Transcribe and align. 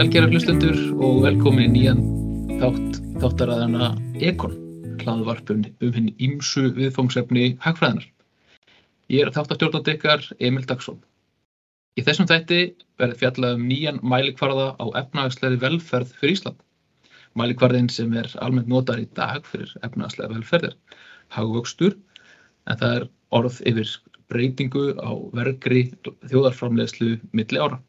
Sælgera 0.00 0.30
hlustendur 0.32 0.78
og 1.04 1.18
velkomin 1.26 1.74
í 1.76 1.82
nýjan 1.82 1.98
þátt 2.56 2.94
þáttaræðana 3.20 3.88
Ekon, 4.24 4.54
hlaðvarpun 5.02 5.66
um 5.84 5.90
hinn 5.92 6.06
ímsu 6.24 6.70
viðfóngsefni 6.78 7.42
hagfræðinar. 7.60 8.06
Ég 9.12 9.26
er 9.26 9.32
þáttastjórnandi 9.34 9.98
ykkar 9.98 10.24
Emil 10.40 10.64
Dagsson. 10.70 10.96
Í 12.00 12.04
þessum 12.06 12.30
þætti 12.30 12.62
verður 12.96 13.20
fjallað 13.20 13.58
um 13.58 13.66
nýjan 13.68 14.00
mælikvarða 14.00 14.70
á 14.80 14.84
efnahagsleiri 15.02 15.60
velferð 15.66 16.16
fyrir 16.16 16.38
Ísland. 16.38 16.64
Mælikvarðin 17.36 17.92
sem 17.92 18.16
er 18.16 18.32
almennt 18.40 18.72
notar 18.72 19.04
í 19.04 19.08
dag 19.20 19.44
fyrir 19.52 19.76
efnahagsleiri 19.84 20.38
velferðir, 20.38 20.78
hagvöxtur, 21.36 21.98
en 22.64 22.80
það 22.80 22.96
er 23.02 23.08
orð 23.36 23.60
yfir 23.68 23.92
breytingu 24.32 24.94
á 24.96 25.12
vergri 25.36 25.90
þjóðarframlegslu 26.24 27.18
milli 27.36 27.60
ára. 27.60 27.82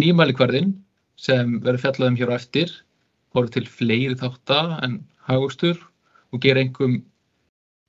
Nýmælikvarðin 0.00 0.70
sem 1.20 1.58
verður 1.60 1.82
fjallað 1.82 2.10
um 2.10 2.18
hér 2.20 2.30
á 2.32 2.38
eftir 2.38 2.70
horfður 3.36 3.52
til 3.56 3.66
fleiri 3.74 4.16
þátta 4.20 4.60
en 4.86 4.94
hagvöxtur 5.28 5.80
og 6.32 6.40
gera 6.44 6.62
einhverjum 6.64 7.02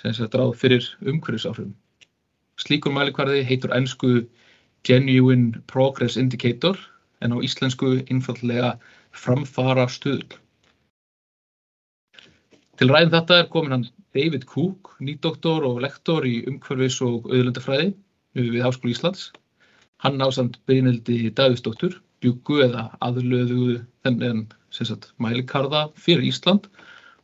sem 0.03 0.15
sagt 0.17 0.35
ráð 0.35 0.51
fyrir 0.59 0.89
umhverfisáhrifum. 0.99 1.71
Slíkur 2.59 2.91
mælikvarði 2.95 3.45
heitur 3.47 3.71
ennsku 3.75 4.11
Genuine 4.83 5.61
Progress 5.71 6.17
Indicator 6.19 6.75
en 7.23 7.31
á 7.31 7.37
íslensku 7.39 7.95
einfallega 8.11 8.73
framfara 9.15 9.87
stuðl. 9.87 10.35
Til 12.77 12.89
ræðin 12.91 13.13
þetta 13.13 13.37
er 13.39 13.51
komin 13.53 13.77
hann 13.77 13.87
David 14.13 14.43
Cook, 14.49 14.91
nýdoktor 14.99 15.63
og 15.69 15.79
lektor 15.85 16.27
í 16.27 16.41
umhverfis 16.49 16.99
og 17.05 17.29
auðlundafræði 17.31 17.93
við 18.35 18.65
Háskóli 18.65 18.91
Íslands. 18.97 19.31
Hann 20.03 20.19
ásamt 20.19 20.57
Brynildi 20.67 21.29
Davíðsdóttur 21.31 21.93
bjúgu 22.23 22.57
eða 22.65 22.89
aðlöðu 23.03 23.77
þennan 24.03 24.41
mælikarða 25.23 25.85
fyrir 25.95 26.25
Ísland 26.27 26.67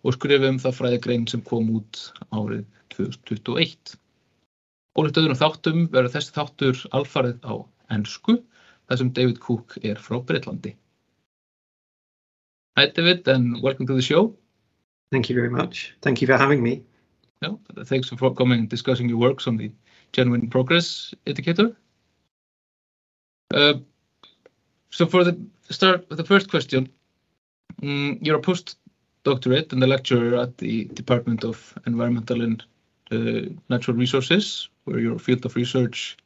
og 0.08 0.16
skrifum 0.16 0.56
um 0.56 0.60
það 0.64 0.78
fræðigrein 0.78 1.26
sem 1.28 1.42
kom 1.44 1.68
út 1.76 2.00
árið 2.32 2.64
2021. 2.96 3.98
Ólíkt 4.96 5.20
öðrum 5.20 5.40
þáttum 5.42 5.82
verður 5.92 6.14
þessi 6.16 6.36
þáttur 6.38 6.80
alfarið 6.96 7.44
á 7.44 7.54
ennsku 7.96 8.38
þar 8.88 9.02
sem 9.02 9.12
David 9.20 9.42
Cook 9.44 9.76
er 9.84 10.00
frá 10.00 10.22
Breitlandi. 10.24 10.72
Hi 12.80 12.88
David 12.96 13.28
and 13.28 13.60
welcome 13.62 13.88
to 13.88 14.00
the 14.00 14.02
show. 14.02 14.32
Thank 15.12 15.30
you 15.30 15.36
very 15.36 15.50
much. 15.50 15.96
Thank 16.02 16.22
you 16.22 16.28
for 16.28 16.38
having 16.38 16.64
me. 16.64 16.84
No, 17.42 17.60
thanks 17.84 18.08
for 18.08 18.34
coming 18.34 18.60
and 18.60 18.70
discussing 18.70 19.10
your 19.10 19.20
works 19.20 19.48
on 19.48 19.58
the 19.58 19.72
Genuine 20.14 20.50
Progress 20.50 21.14
Indicator. 21.26 21.76
Uh, 23.54 23.74
so 24.92 25.06
for 25.08 25.24
the 25.24 25.40
start 25.70 26.08
with 26.10 26.18
the 26.18 26.24
first 26.24 26.50
question, 26.50 26.90
um, 27.82 28.20
you're 28.22 28.38
a 28.38 28.42
postdoctorate 28.42 29.74
and 29.74 29.84
a 29.84 29.88
lecturer 29.88 30.40
at 30.40 30.58
the 30.58 30.86
Department 30.86 31.44
of 31.44 31.74
Environmental 31.88 32.42
and 32.42 32.64
uh, 33.12 33.50
Natural 33.70 33.98
Resources, 33.98 34.70
where 34.84 35.00
your 35.00 35.18
field 35.18 35.46
of 35.46 35.56
research, 35.56 36.18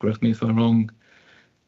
correct 0.00 0.22
me 0.22 0.30
if 0.30 0.42
I'm 0.42 0.56
wrong, 0.56 0.90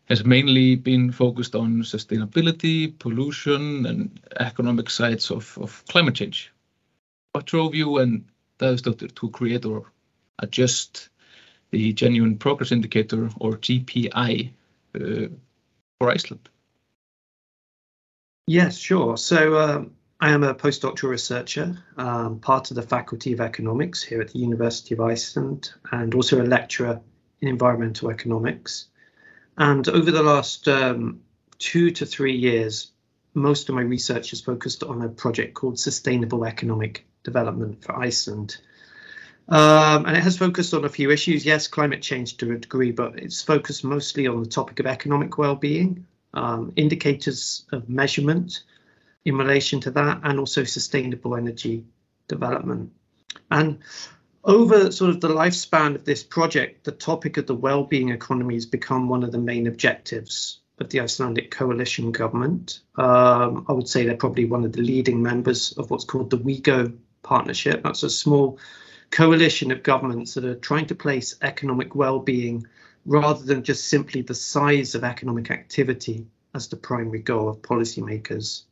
has 0.04 0.24
mainly 0.24 0.76
been 0.76 1.10
focused 1.10 1.56
on 1.56 1.82
sustainability, 1.82 2.96
pollution, 2.98 3.86
and 3.86 4.20
economic 4.38 4.88
sides 4.88 5.32
of, 5.32 5.58
of 5.58 5.84
climate 5.88 6.14
change. 6.14 6.52
What 7.32 7.46
drove 7.46 7.74
you 7.74 7.98
and 7.98 8.24
Davíðsdóttir 8.60 9.14
to 9.16 9.30
create 9.30 9.64
or 9.64 9.90
adjust 10.38 11.08
the 11.72 11.92
Genuine 11.92 12.38
Progress 12.38 12.70
Indicator, 12.70 13.28
or 13.40 13.56
GPI, 13.56 14.52
for 14.96 16.10
Iceland? 16.10 16.48
Yes, 18.46 18.78
sure. 18.78 19.16
So 19.16 19.58
um, 19.58 19.92
I 20.20 20.30
am 20.30 20.44
a 20.44 20.54
postdoctoral 20.54 21.10
researcher, 21.10 21.76
um, 21.96 22.38
part 22.38 22.70
of 22.70 22.76
the 22.76 22.82
Faculty 22.82 23.32
of 23.32 23.40
Economics 23.40 24.02
here 24.02 24.20
at 24.20 24.32
the 24.32 24.38
University 24.38 24.94
of 24.94 25.00
Iceland, 25.00 25.72
and 25.90 26.14
also 26.14 26.40
a 26.40 26.44
lecturer 26.44 27.00
in 27.40 27.48
environmental 27.48 28.10
economics. 28.10 28.86
And 29.58 29.88
over 29.88 30.10
the 30.10 30.22
last 30.22 30.68
um, 30.68 31.20
two 31.58 31.90
to 31.90 32.06
three 32.06 32.36
years, 32.36 32.92
most 33.34 33.68
of 33.68 33.74
my 33.74 33.82
research 33.82 34.32
is 34.32 34.40
focused 34.40 34.82
on 34.82 35.02
a 35.02 35.08
project 35.08 35.54
called 35.54 35.78
Sustainable 35.78 36.44
Economic 36.44 37.06
Development 37.22 37.82
for 37.84 37.94
Iceland. 37.98 38.58
Um, 39.48 40.06
and 40.06 40.16
it 40.16 40.22
has 40.22 40.36
focused 40.36 40.74
on 40.74 40.84
a 40.84 40.88
few 40.88 41.10
issues. 41.10 41.46
Yes, 41.46 41.68
climate 41.68 42.02
change 42.02 42.36
to 42.38 42.52
a 42.52 42.58
degree, 42.58 42.90
but 42.90 43.18
it's 43.18 43.42
focused 43.42 43.84
mostly 43.84 44.26
on 44.26 44.42
the 44.42 44.48
topic 44.48 44.80
of 44.80 44.86
economic 44.86 45.38
well-being, 45.38 46.04
um, 46.34 46.72
indicators 46.76 47.64
of 47.72 47.88
measurement 47.88 48.64
in 49.24 49.36
relation 49.36 49.80
to 49.80 49.90
that, 49.92 50.20
and 50.24 50.38
also 50.38 50.64
sustainable 50.64 51.36
energy 51.36 51.84
development. 52.28 52.90
And 53.50 53.78
over 54.42 54.90
sort 54.90 55.10
of 55.10 55.20
the 55.20 55.28
lifespan 55.28 55.94
of 55.94 56.04
this 56.04 56.22
project, 56.22 56.84
the 56.84 56.92
topic 56.92 57.36
of 57.36 57.46
the 57.46 57.54
well-being 57.54 58.10
economy 58.10 58.54
has 58.54 58.66
become 58.66 59.08
one 59.08 59.22
of 59.22 59.32
the 59.32 59.38
main 59.38 59.66
objectives 59.66 60.60
of 60.78 60.90
the 60.90 61.00
Icelandic 61.00 61.50
coalition 61.50 62.12
government. 62.12 62.80
Um, 62.96 63.64
I 63.68 63.72
would 63.72 63.88
say 63.88 64.04
they're 64.04 64.16
probably 64.16 64.44
one 64.44 64.64
of 64.64 64.72
the 64.72 64.82
leading 64.82 65.22
members 65.22 65.72
of 65.72 65.90
what's 65.90 66.04
called 66.04 66.30
the 66.30 66.38
WEGo 66.38 66.96
partnership. 67.22 67.82
That's 67.82 68.02
a 68.02 68.10
small 68.10 68.58
coalition 69.16 69.72
of 69.72 69.82
governments 69.82 70.34
that 70.34 70.44
are 70.44 70.56
trying 70.56 70.84
to 70.84 70.94
place 70.94 71.36
economic 71.40 71.94
well-being 71.94 72.66
rather 73.06 73.42
than 73.42 73.62
just 73.62 73.88
simply 73.88 74.20
the 74.20 74.34
size 74.34 74.94
of 74.94 75.04
economic 75.04 75.50
activity 75.50 76.26
as 76.54 76.68
the 76.68 76.76
primary 76.76 77.20
goal 77.20 77.48
of 77.48 77.62
policymakers. 77.62 78.64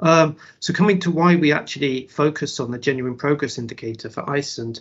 Um, 0.00 0.36
so 0.58 0.72
coming 0.72 0.98
to 0.98 1.12
why 1.12 1.36
we 1.36 1.52
actually 1.52 2.08
focus 2.08 2.58
on 2.58 2.72
the 2.72 2.78
genuine 2.78 3.16
progress 3.16 3.56
indicator 3.56 4.10
for 4.10 4.28
Iceland, 4.28 4.80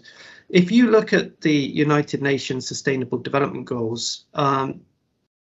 if 0.50 0.72
you 0.72 0.90
look 0.90 1.14
at 1.14 1.42
the 1.42 1.54
United 1.54 2.24
Nations 2.24 2.68
Sustainable 2.68 3.20
Development 3.20 3.66
Goals, 3.66 4.26
um, 4.34 4.82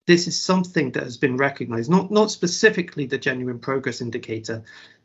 this 0.06 0.28
is 0.28 0.40
something 0.40 0.92
that 0.92 1.02
has 1.02 1.16
been 1.16 1.36
recognized, 1.36 1.90
not, 1.90 2.08
not 2.12 2.30
specifically 2.30 3.06
the 3.06 3.18
genuine 3.18 3.58
progress 3.58 4.00
indicator, 4.00 4.62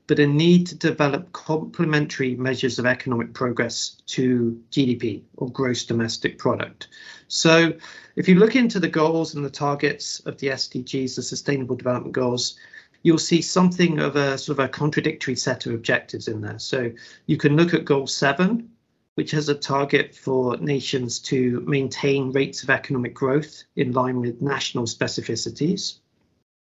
but 0.10 0.18
a 0.18 0.26
need 0.26 0.66
to 0.66 0.76
develop 0.76 1.32
complementary 1.34 2.36
measures 2.36 2.80
of 2.80 2.88
economic 2.88 3.32
progress 3.32 4.02
to 4.08 4.60
GDP 4.72 5.22
or 5.38 5.52
gross 5.52 5.86
domestic 5.86 6.40
product. 6.40 6.88
So 7.28 7.74
if 8.16 8.28
you 8.28 8.34
look 8.34 8.56
into 8.56 8.80
the 8.80 8.88
goals 8.88 9.36
and 9.36 9.46
the 9.46 9.52
targets 9.52 10.20
of 10.22 10.40
the 10.40 10.48
SDGs, 10.48 11.16
the 11.16 11.22
Sustainable 11.22 11.76
Development 11.76 12.12
Goals, 12.12 12.58
you'll 13.04 13.20
see 13.20 13.44
something 13.44 14.00
of 14.00 14.16
a 14.16 14.36
sort 14.40 14.58
of 14.58 14.66
a 14.66 14.68
contradictory 14.68 15.36
set 15.36 15.68
of 15.68 15.76
objectives 15.76 16.28
in 16.28 16.42
there. 16.42 16.58
So 16.58 16.92
you 17.28 17.38
can 17.38 17.56
look 17.56 17.76
at 17.76 17.86
goal 17.86 18.08
seven, 18.08 18.72
which 19.14 19.30
has 19.30 19.48
a 19.48 19.54
target 19.54 20.16
for 20.16 20.58
nations 20.58 21.20
to 21.20 21.64
maintain 21.68 22.32
rates 22.32 22.64
of 22.64 22.72
economic 22.72 23.14
growth 23.14 23.64
in 23.76 23.92
line 23.92 24.20
with 24.20 24.42
national 24.42 24.86
specificities. 24.86 26.00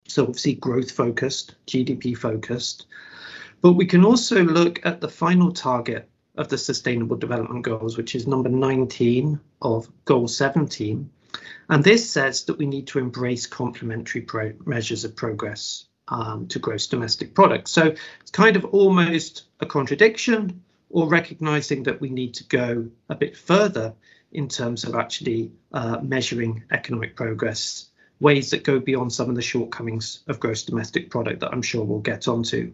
So 0.07 0.25
obviously 0.25 0.53
growth 0.53 0.91
focused, 0.91 1.55
GDP 1.65 2.15
focused. 2.15 2.85
But 3.61 3.73
we 3.73 3.85
can 3.85 4.03
also 4.03 4.43
look 4.43 4.85
at 4.85 5.01
the 5.01 5.09
final 5.09 5.51
target 5.51 6.09
of 6.35 6.47
the 6.49 6.57
Sustainable 6.57 7.17
Development 7.17 7.63
Goals, 7.63 7.97
which 7.97 8.15
is 8.15 8.25
number 8.25 8.49
19 8.49 9.39
of 9.61 9.87
Goal 10.05 10.27
17. 10.27 11.09
And 11.69 11.83
this 11.83 12.09
says 12.09 12.45
that 12.45 12.57
we 12.57 12.65
need 12.65 12.87
to 12.87 12.99
embrace 12.99 13.45
complementary 13.45 14.25
measures 14.65 15.05
of 15.05 15.15
progress 15.15 15.85
um, 16.07 16.47
to 16.47 16.59
gross 16.59 16.87
domestic 16.87 17.33
product. 17.33 17.67
So 17.69 17.95
it's 18.21 18.31
kind 18.31 18.55
of 18.55 18.65
almost 18.65 19.43
a 19.59 19.65
contradiction 19.65 20.63
or 20.89 21.07
recognizing 21.07 21.83
that 21.83 22.01
we 22.01 22.09
need 22.09 22.33
to 22.35 22.43
go 22.45 22.89
a 23.09 23.15
bit 23.15 23.37
further 23.37 23.93
in 24.31 24.47
terms 24.47 24.83
of 24.83 24.95
actually 24.95 25.51
uh, 25.71 25.99
measuring 26.01 26.63
economic 26.71 27.15
progress, 27.15 27.89
ways 28.19 28.51
that 28.51 28.63
go 28.63 28.79
beyond 28.79 29.13
some 29.13 29.29
of 29.29 29.35
the 29.35 29.41
shortcomings 29.41 30.23
of 30.27 30.39
gross 30.39 30.63
domestic 30.63 31.09
product 31.09 31.41
that 31.41 31.51
I'm 31.51 31.61
sure 31.61 31.83
we'll 31.83 31.99
get 31.99 32.27
onto. 32.27 32.73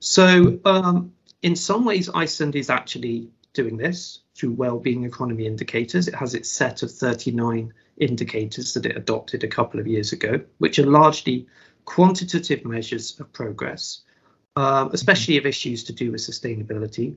So 0.00 0.58
um, 0.64 1.12
in 1.42 1.54
some 1.54 1.84
ways, 1.84 2.08
Iceland 2.12 2.56
is 2.56 2.70
actually 2.70 3.30
doing 3.52 3.76
this 3.76 4.20
through 4.34 4.52
well-being 4.52 5.04
economy 5.04 5.46
indicators. 5.46 6.08
It 6.08 6.14
has 6.14 6.34
its 6.34 6.48
set 6.48 6.82
of 6.82 6.90
39 6.90 7.72
indicators 7.98 8.74
that 8.74 8.86
it 8.86 8.96
adopted 8.96 9.44
a 9.44 9.48
couple 9.48 9.78
of 9.78 9.86
years 9.86 10.12
ago, 10.12 10.40
which 10.58 10.78
are 10.78 10.86
largely 10.86 11.46
quantitative 11.84 12.64
measures 12.64 13.18
of 13.20 13.32
progress, 13.32 14.02
uh, 14.56 14.88
especially 14.92 15.36
of 15.36 15.46
issues 15.46 15.84
to 15.84 15.92
do 15.92 16.12
with 16.12 16.20
sustainability. 16.20 17.16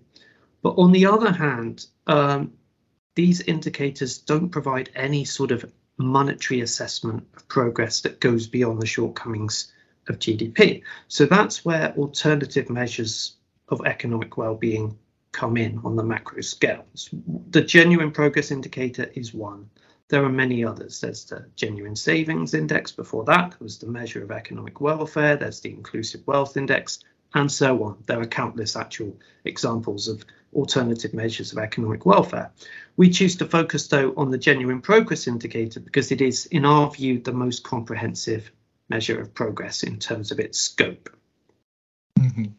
But 0.61 0.75
on 0.77 0.91
the 0.91 1.05
other 1.05 1.31
hand, 1.31 1.85
um, 2.07 2.53
these 3.15 3.41
indicators 3.41 4.17
don't 4.17 4.49
provide 4.49 4.89
any 4.95 5.23
sort 5.23 5.51
of 5.51 5.71
monetary 5.97 6.61
assessment 6.61 7.25
of 7.35 7.47
progress 7.47 8.01
that 8.01 8.19
goes 8.19 8.47
beyond 8.47 8.81
the 8.81 8.85
shortcomings 8.87 9.72
of 10.09 10.19
GDP. 10.19 10.83
So 11.07 11.25
that's 11.25 11.63
where 11.63 11.93
alternative 11.97 12.69
measures 12.69 13.35
of 13.69 13.85
economic 13.85 14.37
well-being 14.37 14.97
come 15.31 15.57
in 15.57 15.79
on 15.83 15.95
the 15.95 16.03
macro 16.03 16.41
scale. 16.41 16.85
The 17.49 17.61
genuine 17.61 18.11
progress 18.11 18.51
indicator 18.51 19.09
is 19.15 19.33
one. 19.33 19.69
there 20.13 20.23
are 20.23 20.29
many 20.29 20.63
others. 20.63 21.01
There's 21.01 21.25
the 21.25 21.45
Genuine 21.55 21.95
Savings 21.95 22.53
Index 22.53 22.91
before 22.91 23.23
that, 23.25 23.59
was 23.59 23.79
the 23.79 23.87
measure 23.87 24.23
of 24.23 24.29
economic 24.29 24.79
welfare. 24.79 25.35
There's 25.35 25.59
the 25.61 25.71
Inclusive 25.71 26.21
Wealth 26.27 26.55
Index, 26.55 26.99
and 27.33 27.51
so 27.51 27.83
on. 27.83 28.03
There 28.05 28.21
are 28.21 28.27
countless 28.27 28.75
actual 28.75 29.17
examples 29.45 30.07
of 30.07 30.23
alternative 30.53 31.15
measures 31.15 31.51
of 31.51 31.57
economic 31.57 32.05
welfare. 32.05 32.51
We 32.95 33.09
choose 33.09 33.35
to 33.37 33.47
focus, 33.47 33.87
though, 33.87 34.13
on 34.15 34.29
the 34.29 34.37
Genuine 34.37 34.81
Progress 34.81 35.25
Indicator 35.25 35.79
because 35.79 36.11
it 36.11 36.21
is, 36.21 36.45
in 36.47 36.63
our 36.63 36.91
view, 36.91 37.17
the 37.17 37.33
most 37.33 37.63
comprehensive 37.63 38.51
measure 38.89 39.19
of 39.21 39.33
progress 39.33 39.83
in 39.83 39.99
terms 39.99 40.31
of 40.31 40.39
its 40.39 40.59
scope. 40.59 41.09
Mm 42.19 42.31
-hmm. 42.35 42.51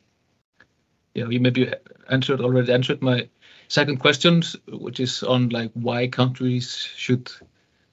Yeah, 1.15 1.31
you 1.31 1.41
maybe 1.41 1.73
answered 2.09 2.41
already 2.41 2.73
answered 2.73 3.03
my 3.03 3.29
second 3.69 3.99
question, 3.99 4.43
which 4.67 5.01
is 5.01 5.23
on 5.23 5.49
like 5.49 5.71
why 5.75 6.09
countries 6.09 6.77
should 6.97 7.31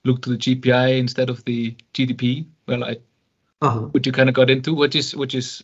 look 0.04 0.22
to 0.22 0.30
the 0.30 0.38
GPI 0.38 0.98
instead 0.98 1.30
of 1.30 1.44
the 1.46 1.76
GDP. 1.94 2.46
Well, 2.68 2.84
I 2.84 2.98
uh 3.62 3.74
-huh. 3.74 3.92
which 3.94 4.08
you 4.08 4.14
kind 4.14 4.30
of 4.30 4.36
got 4.36 4.50
into, 4.50 4.74
which 4.74 4.96
is 4.96 5.16
which 5.16 5.36
is. 5.36 5.64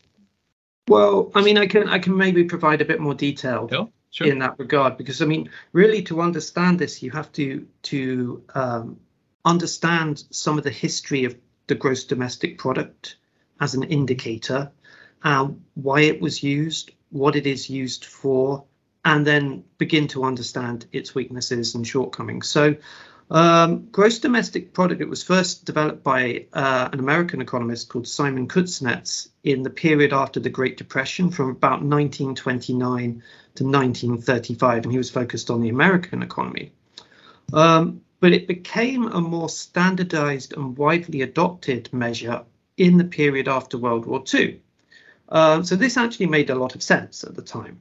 Well, 0.89 1.31
I 1.35 1.41
mean, 1.41 1.57
I 1.57 1.67
can 1.67 1.89
I 1.89 1.99
can 1.99 2.15
maybe 2.15 2.43
provide 2.43 2.83
a 2.83 2.85
bit 2.85 2.99
more 2.99 3.15
detail 3.15 3.67
yeah, 3.71 3.87
sure. 4.11 4.31
in 4.31 4.39
that 4.39 4.59
regard 4.59 4.97
because 4.97 5.23
I 5.23 5.27
mean, 5.27 5.49
really, 5.73 6.03
to 6.03 6.21
understand 6.21 6.79
this, 6.79 7.01
you 7.03 7.11
have 7.11 7.31
to 7.31 7.65
to 7.81 8.43
um, 8.55 8.99
understand 9.43 10.23
some 10.29 10.57
of 10.57 10.63
the 10.63 10.71
history 10.71 11.25
of 11.25 11.35
the 11.67 11.75
gross 11.75 12.03
domestic 12.05 12.57
product 12.57 13.17
as 13.59 13.73
an 13.73 13.83
indicator, 13.83 14.71
uh, 15.23 15.47
why 15.75 16.01
it 16.01 16.21
was 16.21 16.43
used, 16.43 16.91
what 17.09 17.35
it 17.35 17.45
is 17.45 17.69
used 17.69 18.05
for, 18.05 18.63
and 19.05 19.25
then 19.25 19.63
begin 19.77 20.07
to 20.09 20.23
understand 20.23 20.85
its 20.91 21.15
weaknesses 21.15 21.75
and 21.75 21.87
shortcomings. 21.87 22.47
So, 22.47 22.75
um, 23.29 23.87
gross 23.91 24.19
domestic 24.19 24.73
product, 24.73 25.01
it 25.01 25.09
was 25.09 25.23
first 25.23 25.65
developed 25.65 26.03
by 26.03 26.45
uh, 26.53 26.89
an 26.91 26.99
American 26.99 27.41
economist 27.41 27.89
called 27.89 28.07
Simon 28.07 28.47
Kuznets 28.47 29.29
in 29.43 29.63
the 29.63 29.69
period 29.69 30.13
after 30.13 30.39
the 30.39 30.49
Great 30.49 30.77
Depression 30.77 31.29
from 31.29 31.49
about 31.49 31.83
1929 31.83 33.23
to 33.55 33.63
1935, 33.63 34.83
and 34.83 34.91
he 34.91 34.97
was 34.97 35.09
focused 35.09 35.49
on 35.49 35.61
the 35.61 35.69
American 35.69 36.23
economy. 36.23 36.71
Um, 37.51 38.01
but 38.19 38.33
it 38.33 38.47
became 38.47 39.07
a 39.07 39.21
more 39.21 39.49
standardized 39.49 40.53
and 40.53 40.77
widely 40.77 41.21
adopted 41.21 41.91
measure 41.93 42.43
in 42.77 42.97
the 42.97 43.03
period 43.03 43.47
after 43.47 43.77
World 43.77 44.05
War 44.05 44.23
II. 44.33 44.61
Uh, 45.29 45.61
so 45.61 45.75
this 45.75 45.97
actually 45.97 46.27
made 46.27 46.49
a 46.49 46.55
lot 46.55 46.75
of 46.75 46.83
sense 46.83 47.23
at 47.23 47.35
the 47.35 47.41
time 47.41 47.79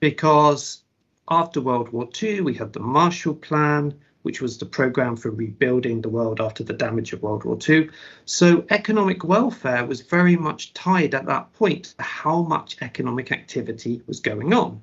because 0.00 0.82
after 1.28 1.60
World 1.60 1.90
War 1.90 2.08
II, 2.22 2.42
we 2.42 2.54
had 2.54 2.72
the 2.72 2.80
Marshall 2.80 3.34
Plan, 3.34 3.94
which 4.22 4.40
was 4.40 4.58
the 4.58 4.66
program 4.66 5.16
for 5.16 5.30
rebuilding 5.30 6.00
the 6.00 6.08
world 6.08 6.40
after 6.40 6.64
the 6.64 6.72
damage 6.72 7.12
of 7.12 7.22
World 7.22 7.44
War 7.44 7.58
II. 7.68 7.90
So 8.24 8.64
economic 8.70 9.24
welfare 9.24 9.84
was 9.84 10.00
very 10.00 10.36
much 10.36 10.72
tied 10.72 11.14
at 11.14 11.26
that 11.26 11.52
point 11.52 11.94
to 11.98 12.02
how 12.02 12.42
much 12.42 12.76
economic 12.80 13.32
activity 13.32 14.02
was 14.06 14.20
going 14.20 14.52
on. 14.54 14.82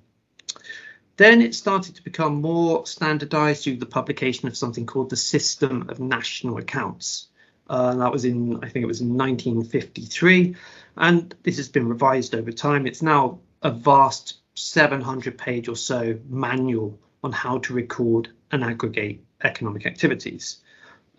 Then 1.16 1.42
it 1.42 1.54
started 1.54 1.96
to 1.96 2.04
become 2.04 2.42
more 2.42 2.88
standardized 2.88 3.64
through 3.64 3.78
the 3.78 3.86
publication 3.86 4.48
of 4.48 4.58
something 4.58 4.88
called 4.88 5.12
the 5.12 5.16
System 5.16 5.88
of 5.90 6.00
National 6.00 6.58
Accounts. 6.58 7.28
Uh, 7.70 7.96
that 7.96 8.12
was 8.12 8.26
in, 8.26 8.58
I 8.64 8.70
think 8.70 8.84
it 8.84 8.88
was 8.88 9.02
in 9.02 9.16
1953, 9.16 10.56
and 10.98 11.34
this 11.44 11.58
has 11.58 11.70
been 11.70 11.88
revised 11.88 12.34
over 12.34 12.52
time. 12.52 12.88
It's 12.88 13.02
now 13.02 13.40
a 13.62 13.70
vast 13.70 14.40
700 14.56 15.38
page 15.38 15.68
or 15.68 15.76
so 15.76 16.20
manual 16.28 17.00
on 17.24 17.32
how 17.32 17.60
to 17.60 17.74
record 17.74 18.30
and 18.52 18.64
aggregate 18.64 19.24
economic 19.44 19.86
activities. 19.86 20.62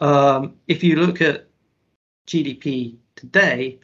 Um, 0.01 0.57
if 0.67 0.83
you 0.83 0.97
look 0.97 1.23
at 1.23 1.47
GDP 2.27 2.97
today, 3.15 3.79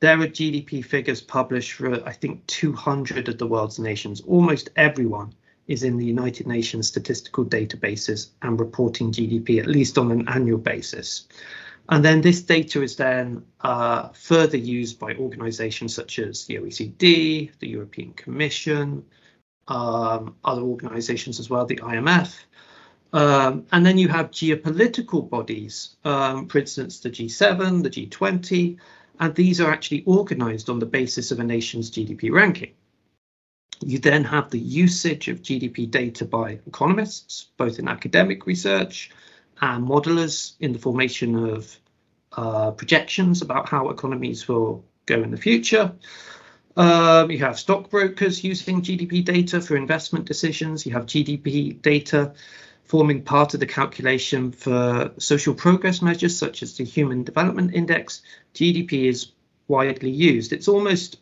there 0.00 0.20
are 0.20 0.26
GDP 0.26 0.84
figures 0.84 1.22
published 1.22 1.72
for, 1.72 2.06
I 2.06 2.12
think, 2.12 2.46
200 2.46 3.28
of 3.28 3.38
the 3.38 3.46
world's 3.46 3.78
nations. 3.78 4.20
Almost 4.20 4.68
everyone 4.76 5.34
is 5.66 5.82
in 5.82 5.96
the 5.96 6.04
United 6.04 6.46
Nations 6.46 6.88
statistical 6.88 7.44
databases 7.44 8.30
and 8.42 8.60
reporting 8.60 9.12
GDP, 9.12 9.58
at 9.58 9.66
least 9.66 9.98
on 9.98 10.10
an 10.10 10.28
annual 10.28 10.58
basis. 10.58 11.26
And 11.88 12.04
then 12.04 12.20
this 12.20 12.42
data 12.42 12.82
is 12.82 12.96
then 12.96 13.44
uh, 13.60 14.08
further 14.10 14.56
used 14.56 14.98
by 14.98 15.14
organizations 15.14 15.94
such 15.94 16.18
as 16.18 16.46
the 16.46 16.56
OECD, 16.56 17.50
the 17.58 17.68
European 17.68 18.12
Commission, 18.12 19.04
um, 19.68 20.34
other 20.44 20.62
organizations 20.62 21.40
as 21.40 21.50
well, 21.50 21.66
the 21.66 21.76
IMF. 21.76 22.34
Um, 23.12 23.66
and 23.70 23.86
then 23.86 23.98
you 23.98 24.08
have 24.08 24.30
geopolitical 24.30 25.28
bodies, 25.28 25.96
um, 26.04 26.48
for 26.48 26.58
instance, 26.58 27.00
the 27.00 27.10
G7, 27.10 27.82
the 27.82 27.90
G20, 27.90 28.78
and 29.20 29.34
these 29.34 29.60
are 29.60 29.70
actually 29.70 30.02
organized 30.04 30.68
on 30.68 30.80
the 30.80 30.86
basis 30.86 31.30
of 31.30 31.38
a 31.38 31.44
nation's 31.44 31.90
GDP 31.90 32.32
ranking. 32.32 32.72
You 33.80 33.98
then 33.98 34.24
have 34.24 34.50
the 34.50 34.58
usage 34.58 35.28
of 35.28 35.42
GDP 35.42 35.90
data 35.90 36.24
by 36.24 36.58
economists, 36.66 37.48
both 37.56 37.78
in 37.78 37.88
academic 37.88 38.46
research 38.46 39.10
and 39.60 39.86
modelers 39.86 40.54
in 40.60 40.72
the 40.72 40.78
formation 40.78 41.36
of 41.50 41.76
uh, 42.36 42.70
projections 42.72 43.42
about 43.42 43.68
how 43.68 43.88
economies 43.90 44.48
will 44.48 44.84
go 45.06 45.22
in 45.22 45.30
the 45.30 45.36
future. 45.36 45.92
Um, 46.76 47.30
you 47.30 47.38
have 47.38 47.58
stockbrokers 47.58 48.42
using 48.42 48.82
GDP 48.82 49.24
data 49.24 49.60
for 49.60 49.76
investment 49.76 50.24
decisions. 50.24 50.84
You 50.84 50.92
have 50.92 51.06
GDP 51.06 51.80
data 51.80 52.34
forming 52.84 53.22
part 53.22 53.54
of 53.54 53.60
the 53.60 53.66
calculation 53.66 54.52
for 54.52 55.12
social 55.18 55.54
progress 55.54 56.02
measures 56.02 56.36
such 56.36 56.62
as 56.62 56.76
the 56.76 56.84
Human 56.84 57.22
Development 57.24 57.72
Index. 57.72 58.22
GDP 58.54 59.04
is 59.04 59.32
widely 59.68 60.10
used. 60.10 60.52
It's 60.52 60.68
almost, 60.68 61.18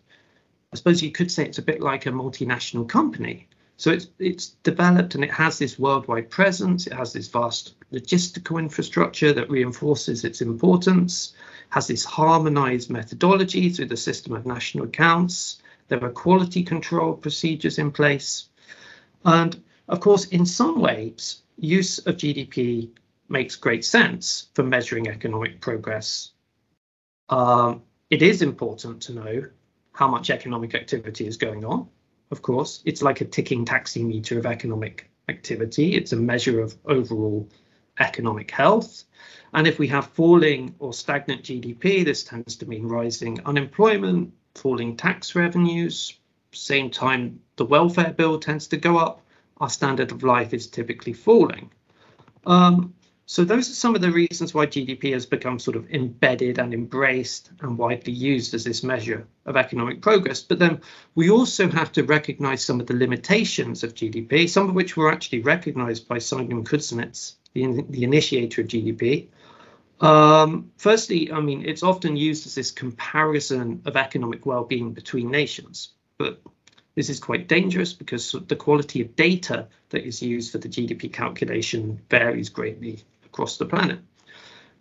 I 0.73 0.77
suppose 0.77 1.03
you 1.03 1.13
could 1.13 1.31
say 1.31 1.45
it's 1.45 1.59
a 1.59 1.63
bit 1.63 1.83
like 1.83 2.07
a 2.07 2.11
multinational 2.11 2.89
company. 2.89 3.49
So 3.77 3.91
it's 3.91 4.07
it's 4.19 4.49
developed 4.63 5.15
and 5.15 5.25
it 5.25 5.31
has 5.31 5.59
this 5.59 5.79
worldwide 5.79 6.31
presence. 6.31 6.87
It 6.87 6.95
has 6.95 7.13
this 7.13 7.29
vast 7.29 7.75
logistical 7.93 8.59
infrastructure 8.59 9.33
that 9.35 9.51
reinforces 9.51 10.25
its 10.25 10.41
importance. 10.41 11.35
Has 11.71 11.89
this 11.89 12.05
harmonized 12.05 12.91
methodology 12.91 13.69
through 13.69 13.87
the 13.87 13.97
system 13.97 14.35
of 14.35 14.47
national 14.47 14.85
accounts. 14.85 15.61
There 15.89 16.03
are 16.03 16.11
quality 16.11 16.63
control 16.63 17.15
procedures 17.15 17.79
in 17.79 17.91
place, 17.91 18.49
and 19.25 19.63
of 19.89 20.01
course, 20.01 20.27
in 20.27 20.47
some 20.47 20.81
ways, 20.81 21.43
use 21.59 21.99
of 21.99 22.17
GDP 22.17 22.89
makes 23.29 23.57
great 23.57 23.85
sense 23.85 24.49
for 24.55 24.63
measuring 24.63 25.09
economic 25.09 25.61
progress. 25.61 26.31
Um, 27.29 27.83
it 28.09 28.23
is 28.23 28.41
important 28.41 29.03
to 29.03 29.13
know 29.13 29.43
how 29.93 30.09
much 30.09 30.31
economic 30.31 30.75
activity 30.75 31.27
is 31.27 31.37
going 31.37 31.65
on 31.65 31.89
of 32.33 32.41
course. 32.41 32.83
It's 32.87 33.03
like 33.03 33.21
a 33.21 33.27
ticking 33.27 33.67
taximeter 33.67 34.39
of 34.39 34.47
economic 34.47 35.11
activity. 35.29 35.95
It's 35.95 36.13
a 36.13 36.17
measure 36.17 36.61
of 36.61 36.75
overall 36.87 37.49
economic 38.01 38.51
health. 38.51 39.05
And 39.53 39.67
if 39.67 39.79
we 39.79 39.87
have 39.89 40.07
falling 40.07 40.75
or 40.79 40.95
stagnant 40.95 41.43
GDP, 41.43 42.05
this 42.05 42.25
tends 42.25 42.57
to 42.57 42.67
mean 42.67 42.89
rising 42.89 43.39
unemployment, 43.45 44.33
falling 44.55 44.97
tax 44.97 45.35
revenues. 45.35 46.19
Same 46.53 46.91
time, 46.91 47.41
the 47.57 47.67
welfare 47.67 48.15
bill 48.15 48.39
tends 48.41 48.67
to 48.69 48.79
go 48.79 48.97
up. 48.97 49.21
Our 49.59 49.69
standard 49.69 50.11
of 50.11 50.23
life 50.23 50.55
is 50.55 50.67
typically 50.69 51.13
falling. 51.13 51.71
Um, 52.47 52.95
so 53.27 53.45
those 53.45 53.71
are 53.71 53.75
some 53.75 53.95
of 53.95 54.01
the 54.01 54.11
reasons 54.11 54.53
why 54.53 54.67
GDP 54.67 55.13
has 55.13 55.27
become 55.27 55.59
sort 55.59 55.77
of 55.77 55.89
embedded 55.91 56.59
and 56.59 56.75
embraced 56.75 57.51
and 57.61 57.79
widely 57.79 58.13
used 58.13 58.53
as 58.53 58.65
this 58.65 58.83
measure 58.83 59.27
of 59.47 59.57
economic 59.57 60.03
progress. 60.03 60.43
But 60.43 60.59
then 60.59 60.81
we 61.15 61.31
also 61.31 61.71
have 61.71 61.93
to 61.93 62.03
recognize 62.03 62.65
some 62.65 62.81
of 62.81 62.89
the 62.89 62.97
limitations 62.97 63.85
of 63.85 63.95
GDP, 63.95 64.49
some 64.49 64.69
of 64.69 64.75
which 64.75 64.97
were 64.97 65.11
actually 65.11 65.41
recognized 65.41 66.09
by 66.09 66.19
Simon 66.19 66.65
Kuznets, 66.65 67.37
the, 67.55 67.85
the 67.89 68.05
initiator 68.05 68.63
of 68.63 68.69
GDP. 68.69 69.29
Um, 70.01 70.73
firstly, 70.77 71.31
I 71.31 71.41
mean, 71.41 71.65
it's 71.65 71.85
often 71.85 72.17
used 72.17 72.47
as 72.47 72.57
this 72.57 72.73
comparison 72.73 73.83
of 73.87 73.97
economic 73.97 74.45
well-being 74.45 74.95
between 74.95 75.31
nations, 75.31 75.91
but 76.19 76.43
this 76.97 77.09
is 77.09 77.21
quite 77.21 77.47
dangerous 77.47 77.93
because 77.93 78.35
the 78.49 78.57
quality 78.57 79.01
of 79.01 79.15
data 79.15 79.69
that 79.91 80.05
is 80.05 80.21
used 80.21 80.51
for 80.51 80.59
the 80.59 80.69
GDP 80.69 81.11
calculation 81.11 82.01
varies 82.11 82.49
greatly 82.49 83.05
across 83.33 83.57
the 83.57 83.67
planet. 83.67 84.01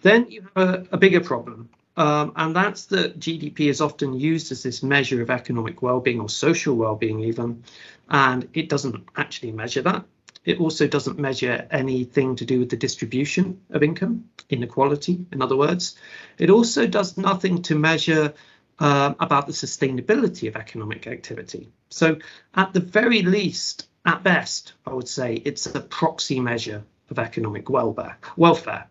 Then 0.02 0.30
you 0.30 0.42
have 0.42 0.70
a, 0.70 0.88
a 0.92 0.98
bigger 0.98 1.22
problem, 1.22 1.70
um, 1.96 2.34
and 2.36 2.56
that's 2.56 2.86
that 2.88 3.20
GDP 3.20 3.70
is 3.70 3.82
often 3.82 4.14
used 4.14 4.52
as 4.52 4.64
this 4.64 4.84
measure 4.84 5.22
of 5.22 5.30
economic 5.30 5.82
well-being 5.82 6.20
or 6.20 6.30
social 6.30 6.76
well-being 6.76 7.20
even, 7.22 7.64
and 8.10 8.48
it 8.54 8.70
doesn't 8.70 9.04
actually 9.16 9.52
measure 9.52 9.82
that. 9.84 10.06
It 10.44 10.60
also 10.60 10.88
doesn't 10.88 11.20
measure 11.20 11.68
anything 11.70 12.36
to 12.38 12.46
do 12.46 12.60
with 12.60 12.70
the 12.70 12.78
distribution 12.78 13.62
of 13.70 13.84
income, 13.84 14.26
inequality, 14.50 15.26
in 15.32 15.42
other 15.42 15.56
words. 15.56 15.96
It 16.40 16.50
also 16.50 16.88
does 16.88 17.16
nothing 17.16 17.62
to 17.64 17.76
measure 17.76 18.34
uh, 18.80 19.14
about 19.20 19.46
the 19.46 19.54
sustainability 19.54 20.48
of 20.48 20.56
economic 20.56 21.06
activity. 21.06 21.70
So 21.90 22.18
at 22.56 22.74
the 22.74 22.80
very 22.80 23.22
least, 23.22 23.88
at 24.04 24.24
best, 24.24 24.74
I 24.88 24.94
would 24.96 25.08
say 25.08 25.36
it's 25.36 25.68
a 25.68 25.80
proxy 25.80 26.40
measure 26.40 26.84
of 27.12 27.20
economic 27.20 27.70
welfare. 27.70 28.18
welfare. 28.36 28.88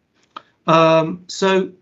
Um, 0.67 1.25
so 1.27 1.73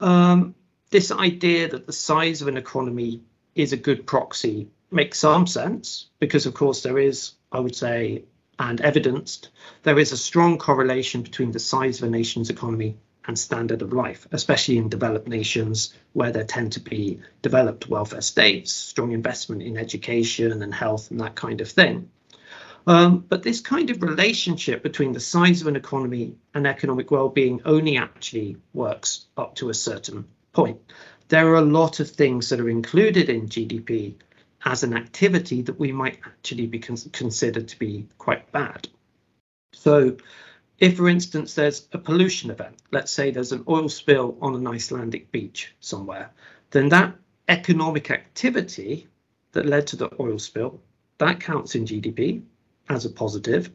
um, 0.00 0.54
this 0.90 1.12
idea 1.12 1.68
that 1.68 1.86
the 1.86 1.92
size 1.92 2.42
of 2.42 2.48
an 2.48 2.56
economy 2.56 3.22
is 3.54 3.72
a 3.72 3.76
good 3.76 4.06
proxy 4.06 4.68
makes 4.90 5.18
some 5.18 5.46
sense 5.46 6.06
because, 6.18 6.46
of 6.46 6.54
course, 6.54 6.82
there 6.82 6.98
is, 6.98 7.32
I 7.50 7.60
would 7.60 7.76
say, 7.76 8.24
and 8.58 8.80
evidenced, 8.80 9.50
there 9.82 9.98
is 9.98 10.12
a 10.12 10.16
strong 10.16 10.58
correlation 10.58 11.22
between 11.22 11.52
the 11.52 11.58
size 11.58 11.98
of 12.00 12.08
a 12.08 12.10
nation's 12.10 12.50
economy 12.50 12.96
and 13.26 13.38
standard 13.38 13.82
of 13.82 13.92
life, 13.92 14.26
especially 14.32 14.78
in 14.78 14.88
developed 14.88 15.28
nations 15.28 15.94
where 16.12 16.32
there 16.32 16.44
tend 16.44 16.72
to 16.72 16.80
be 16.80 17.20
developed 17.40 17.88
welfare 17.88 18.20
states, 18.20 18.72
strong 18.72 19.12
investment 19.12 19.62
in 19.62 19.76
education 19.76 20.62
and 20.62 20.74
health 20.74 21.10
and 21.10 21.20
that 21.20 21.34
kind 21.34 21.60
of 21.60 21.70
thing. 21.70 22.10
Um, 22.86 23.24
but 23.28 23.42
this 23.42 23.60
kind 23.60 23.90
of 23.90 24.02
relationship 24.02 24.82
between 24.82 25.12
the 25.12 25.20
size 25.20 25.60
of 25.60 25.68
an 25.68 25.76
economy 25.76 26.36
and 26.54 26.66
economic 26.66 27.10
well-being 27.10 27.60
only 27.64 27.96
actually 27.96 28.56
works 28.72 29.26
up 29.36 29.54
to 29.56 29.70
a 29.70 29.74
certain 29.74 30.26
point. 30.52 30.80
There 31.28 31.48
are 31.48 31.56
a 31.56 31.62
lot 31.62 32.00
of 32.00 32.10
things 32.10 32.48
that 32.48 32.60
are 32.60 32.68
included 32.68 33.28
in 33.28 33.48
GDP 33.48 34.16
as 34.64 34.82
an 34.82 34.94
activity 34.94 35.62
that 35.62 35.78
we 35.78 35.92
might 35.92 36.18
actually 36.24 36.66
be 36.66 36.78
con 36.78 36.96
considered 37.12 37.68
to 37.68 37.78
be 37.78 38.06
quite 38.18 38.50
bad. 38.52 38.88
So 39.72 40.16
if, 40.78 40.96
for 40.96 41.08
instance, 41.08 41.54
there's 41.54 41.88
a 41.92 41.98
pollution 41.98 42.50
event, 42.50 42.76
let's 42.90 43.12
say 43.12 43.30
there's 43.30 43.52
an 43.52 43.64
oil 43.68 43.88
spill 43.88 44.36
on 44.40 44.54
an 44.54 44.66
Icelandic 44.66 45.30
beach 45.30 45.74
somewhere, 45.80 46.30
then 46.70 46.88
that 46.90 47.16
economic 47.48 48.10
activity 48.10 49.08
that 49.52 49.66
led 49.66 49.86
to 49.88 49.96
the 49.96 50.10
oil 50.20 50.38
spill, 50.38 50.80
that 51.18 51.40
counts 51.40 51.74
in 51.74 51.86
GDP 51.86 52.42
as 52.88 53.04
a 53.04 53.10
positive, 53.10 53.70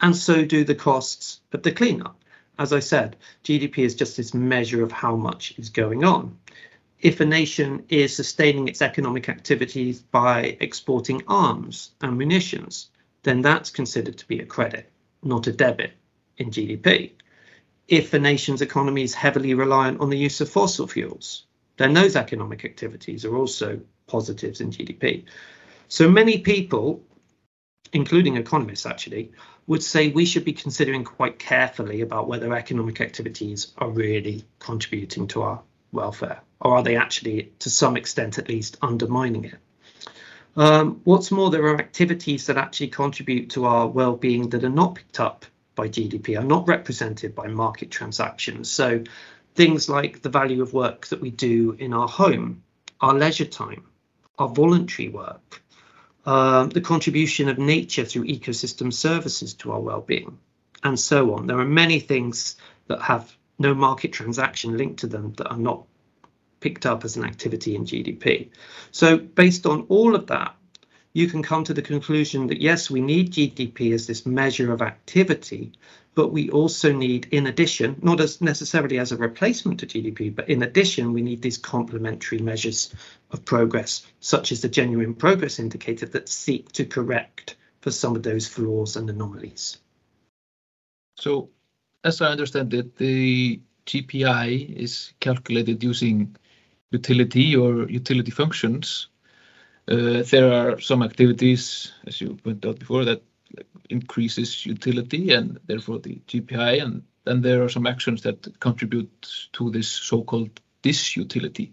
and 0.00 0.14
so 0.14 0.44
do 0.44 0.64
the 0.64 0.74
costs 0.74 1.40
of 1.52 1.62
the 1.62 1.72
cleanup. 1.72 2.22
As 2.58 2.72
I 2.72 2.80
said, 2.80 3.16
GDP 3.44 3.78
is 3.78 3.94
just 3.94 4.16
this 4.16 4.34
measure 4.34 4.82
of 4.82 4.92
how 4.92 5.16
much 5.16 5.54
is 5.58 5.68
going 5.68 6.04
on. 6.04 6.38
If 7.00 7.20
a 7.20 7.26
nation 7.26 7.84
is 7.88 8.16
sustaining 8.16 8.68
its 8.68 8.80
economic 8.80 9.28
activities 9.28 10.00
by 10.00 10.56
exporting 10.60 11.22
arms 11.28 11.90
and 12.00 12.16
munitions, 12.16 12.88
then 13.22 13.42
that's 13.42 13.70
considered 13.70 14.16
to 14.18 14.28
be 14.28 14.40
a 14.40 14.46
credit, 14.46 14.90
not 15.22 15.46
a 15.46 15.52
debit 15.52 15.92
in 16.38 16.50
GDP. 16.50 17.12
If 17.88 18.14
a 18.14 18.18
nation's 18.18 18.62
economy 18.62 19.02
is 19.02 19.14
heavily 19.14 19.52
reliant 19.54 20.00
on 20.00 20.10
the 20.10 20.18
use 20.18 20.40
of 20.40 20.48
fossil 20.48 20.86
fuels, 20.86 21.44
then 21.76 21.92
those 21.92 22.16
economic 22.16 22.64
activities 22.64 23.24
are 23.24 23.36
also 23.36 23.80
positives 24.06 24.60
in 24.60 24.70
GDP. 24.70 25.24
So 25.88 26.08
many 26.10 26.38
people, 26.38 27.02
including 27.92 28.36
economists 28.36 28.86
actually, 28.86 29.32
would 29.66 29.82
say 29.82 30.08
we 30.08 30.24
should 30.24 30.44
be 30.44 30.52
considering 30.52 31.04
quite 31.04 31.38
carefully 31.38 32.00
about 32.00 32.28
whether 32.28 32.54
economic 32.54 33.00
activities 33.00 33.72
are 33.78 33.90
really 33.90 34.44
contributing 34.58 35.26
to 35.28 35.42
our 35.42 35.62
welfare, 35.92 36.40
or 36.60 36.76
are 36.76 36.82
they 36.82 36.96
actually, 36.96 37.52
to 37.58 37.70
some 37.70 37.96
extent 37.96 38.38
at 38.38 38.48
least, 38.48 38.76
undermining 38.82 39.44
it? 39.44 39.58
Um, 40.56 41.00
what's 41.04 41.30
more, 41.30 41.50
there 41.50 41.66
are 41.66 41.78
activities 41.78 42.46
that 42.46 42.56
actually 42.56 42.88
contribute 42.88 43.50
to 43.50 43.66
our 43.66 43.86
well-being 43.86 44.50
that 44.50 44.64
are 44.64 44.70
not 44.70 44.94
picked 44.94 45.20
up 45.20 45.44
by 45.74 45.88
GDP 45.88 46.38
are 46.38 46.44
not 46.44 46.66
represented 46.66 47.34
by 47.34 47.46
market 47.48 47.90
transactions. 47.90 48.70
So 48.70 49.04
things 49.54 49.88
like 49.88 50.22
the 50.22 50.30
value 50.30 50.62
of 50.62 50.72
work 50.72 51.06
that 51.08 51.20
we 51.20 51.30
do 51.30 51.76
in 51.78 51.92
our 51.92 52.08
home, 52.08 52.62
our 53.00 53.14
leisure 53.14 53.44
time, 53.44 53.84
our 54.38 54.48
voluntary 54.48 55.10
work, 55.10 55.62
uh, 56.26 56.66
the 56.66 56.80
contribution 56.80 57.48
of 57.48 57.58
nature 57.58 58.04
through 58.04 58.24
ecosystem 58.24 58.92
services 58.92 59.54
to 59.54 59.72
our 59.72 59.80
well-being, 59.80 60.38
and 60.82 60.98
so 60.98 61.34
on. 61.34 61.46
There 61.46 61.58
are 61.58 61.64
many 61.64 62.00
things 62.00 62.56
that 62.88 63.00
have 63.00 63.34
no 63.58 63.74
market 63.74 64.12
transaction 64.12 64.76
linked 64.76 65.00
to 65.00 65.06
them 65.06 65.32
that 65.36 65.48
are 65.48 65.56
not 65.56 65.86
picked 66.60 66.86
up 66.86 67.04
as 67.04 67.16
an 67.16 67.24
activity 67.24 67.74
in 67.74 67.84
GDP. 67.84 68.50
So 68.90 69.16
based 69.18 69.66
on 69.66 69.86
all 69.88 70.14
of 70.14 70.26
that, 70.26 70.56
you 71.16 71.28
can 71.28 71.42
come 71.42 71.64
to 71.64 71.72
the 71.72 71.80
conclusion 71.80 72.48
that 72.48 72.60
yes, 72.60 72.90
we 72.90 73.00
need 73.00 73.32
GDP 73.32 73.94
as 73.94 74.06
this 74.06 74.26
measure 74.26 74.70
of 74.70 74.82
activity, 74.82 75.72
but 76.14 76.30
we 76.30 76.50
also 76.50 76.92
need, 76.92 77.26
in 77.30 77.46
addition, 77.46 77.98
not 78.02 78.20
as 78.20 78.42
necessarily 78.42 78.98
as 78.98 79.12
a 79.12 79.16
replacement 79.16 79.80
to 79.80 79.86
GDP, 79.86 80.34
but 80.34 80.50
in 80.50 80.62
addition, 80.62 81.14
we 81.14 81.22
need 81.22 81.40
these 81.40 81.56
complementary 81.56 82.36
measures 82.40 82.94
of 83.30 83.46
progress, 83.46 84.06
such 84.20 84.52
as 84.52 84.60
the 84.60 84.68
genuine 84.68 85.14
progress 85.14 85.58
indicator 85.58 86.04
that 86.04 86.28
seek 86.28 86.70
to 86.72 86.84
correct 86.84 87.56
for 87.80 87.90
some 87.90 88.14
of 88.14 88.22
those 88.22 88.46
flaws 88.46 88.96
and 88.96 89.08
anomalies. 89.08 89.78
So, 91.16 91.48
as 92.04 92.20
I 92.20 92.26
understand 92.26 92.74
it, 92.74 92.94
the 92.98 93.62
GPI 93.86 94.76
is 94.76 95.14
calculated 95.20 95.82
using 95.82 96.36
utility 96.90 97.56
or 97.56 97.88
utility 97.88 98.32
functions 98.32 99.08
uh, 99.88 100.22
there 100.30 100.52
are 100.52 100.80
some 100.80 101.02
activities, 101.02 101.92
as 102.06 102.20
you 102.20 102.36
pointed 102.42 102.66
out 102.68 102.78
before, 102.78 103.04
that 103.04 103.22
increases 103.88 104.66
utility 104.66 105.32
and 105.32 105.60
therefore 105.66 106.00
the 106.00 106.20
GPI, 106.26 106.82
and 106.82 107.02
then 107.24 107.40
there 107.40 107.62
are 107.62 107.68
some 107.68 107.86
actions 107.86 108.22
that 108.22 108.58
contribute 108.58 109.48
to 109.52 109.70
this 109.70 109.88
so-called 109.88 110.60
disutility. 110.82 111.70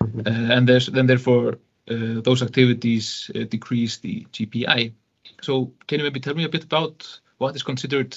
Mm-hmm. 0.00 0.20
Uh, 0.20 0.54
and 0.54 0.68
then 0.68 1.06
therefore 1.06 1.58
uh, 1.88 2.20
those 2.22 2.42
activities 2.42 3.30
decrease 3.48 3.98
the 3.98 4.26
GPI. 4.32 4.92
So 5.42 5.72
can 5.86 5.98
you 5.98 6.04
maybe 6.04 6.20
tell 6.20 6.34
me 6.34 6.44
a 6.44 6.48
bit 6.48 6.64
about 6.64 7.20
what 7.38 7.54
is 7.54 7.62
considered 7.62 8.16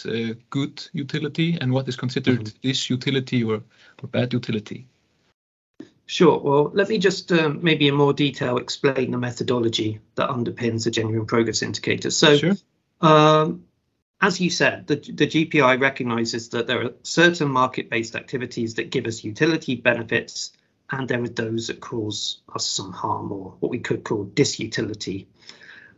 good 0.49 0.87
utility 0.93 1.57
and 1.59 1.73
what 1.73 1.89
is 1.89 1.97
considered 1.97 2.45
mm-hmm. 2.45 2.67
disutility 2.67 3.45
or 3.45 3.61
bad 4.07 4.31
utility? 4.31 4.87
Sure. 6.09 6.39
Well, 6.39 6.71
let 6.73 6.89
me 6.89 6.97
just 6.97 7.31
um, 7.31 7.59
maybe 7.61 7.87
in 7.87 7.93
more 7.93 8.13
detail 8.13 8.57
explain 8.57 9.11
the 9.11 9.19
methodology 9.19 9.99
that 10.15 10.31
underpins 10.31 10.85
the 10.85 10.89
genuine 10.89 11.27
progress 11.27 11.61
indicator. 11.61 12.09
So, 12.09 12.35
sure. 12.35 12.55
um, 12.99 13.65
as 14.19 14.41
you 14.41 14.49
said, 14.49 14.87
the, 14.87 14.95
the 14.95 15.27
GPI 15.27 15.79
recognizes 15.79 16.49
that 16.49 16.65
there 16.65 16.83
are 16.83 16.93
certain 17.03 17.51
market-based 17.51 18.15
activities 18.15 18.73
that 18.73 18.89
give 18.89 19.05
us 19.05 19.23
utility 19.23 19.75
benefits, 19.75 20.51
and 20.89 21.07
there 21.07 21.21
are 21.21 21.29
those 21.29 21.67
that 21.67 21.79
cause 21.79 22.41
us 22.55 22.65
some 22.65 22.91
harm 22.91 23.31
or 23.31 23.53
what 23.59 23.69
we 23.69 23.77
could 23.77 24.03
call 24.03 24.25
disutility. 24.25 25.27